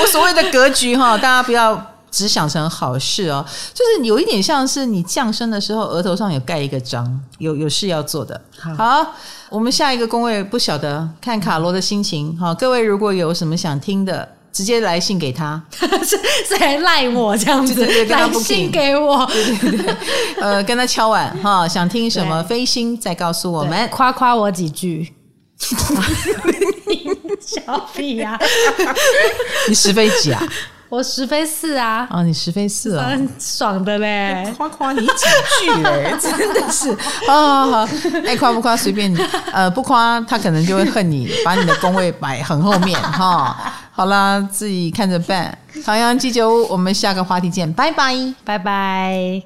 [0.01, 1.81] 我所谓的格局哈，大家不要
[2.11, 8.41] 只想成好事哦，就是有一点像是你降生的时候额头上有盖一个章，有有事要做的。
[8.59, 9.13] 好，好，
[9.49, 12.37] 我们下一个工位不晓得，看卡罗的心情。
[12.37, 14.27] 好，各位如果有什么想听的。
[14.51, 19.95] 直接来信给他， 是是来赖我这样子，来信给我，对对对，
[20.41, 25.13] 呃，跟他敲碗哈，想听什么飞星再告诉我们，夸夸我几句，
[27.39, 28.39] 小屁呀、啊，
[29.67, 30.43] 你十飞几啊？
[30.91, 32.05] 我十飞四啊！
[32.11, 34.53] 哦，你十飞四啊，很爽的嘞！
[34.57, 35.05] 夸夸你几
[35.63, 36.93] 句嘞， 真的是，
[37.25, 37.89] 好好好，
[38.27, 39.17] 爱夸不夸随便你，
[39.53, 43.55] 呃，不夸他可能就会恨你，把你的工位摆很后面哈。
[43.93, 45.57] 好啦，自己看着办。
[45.85, 48.13] 唐阳鸡酒屋，我们下个话题见，拜拜，
[48.43, 49.43] 拜拜。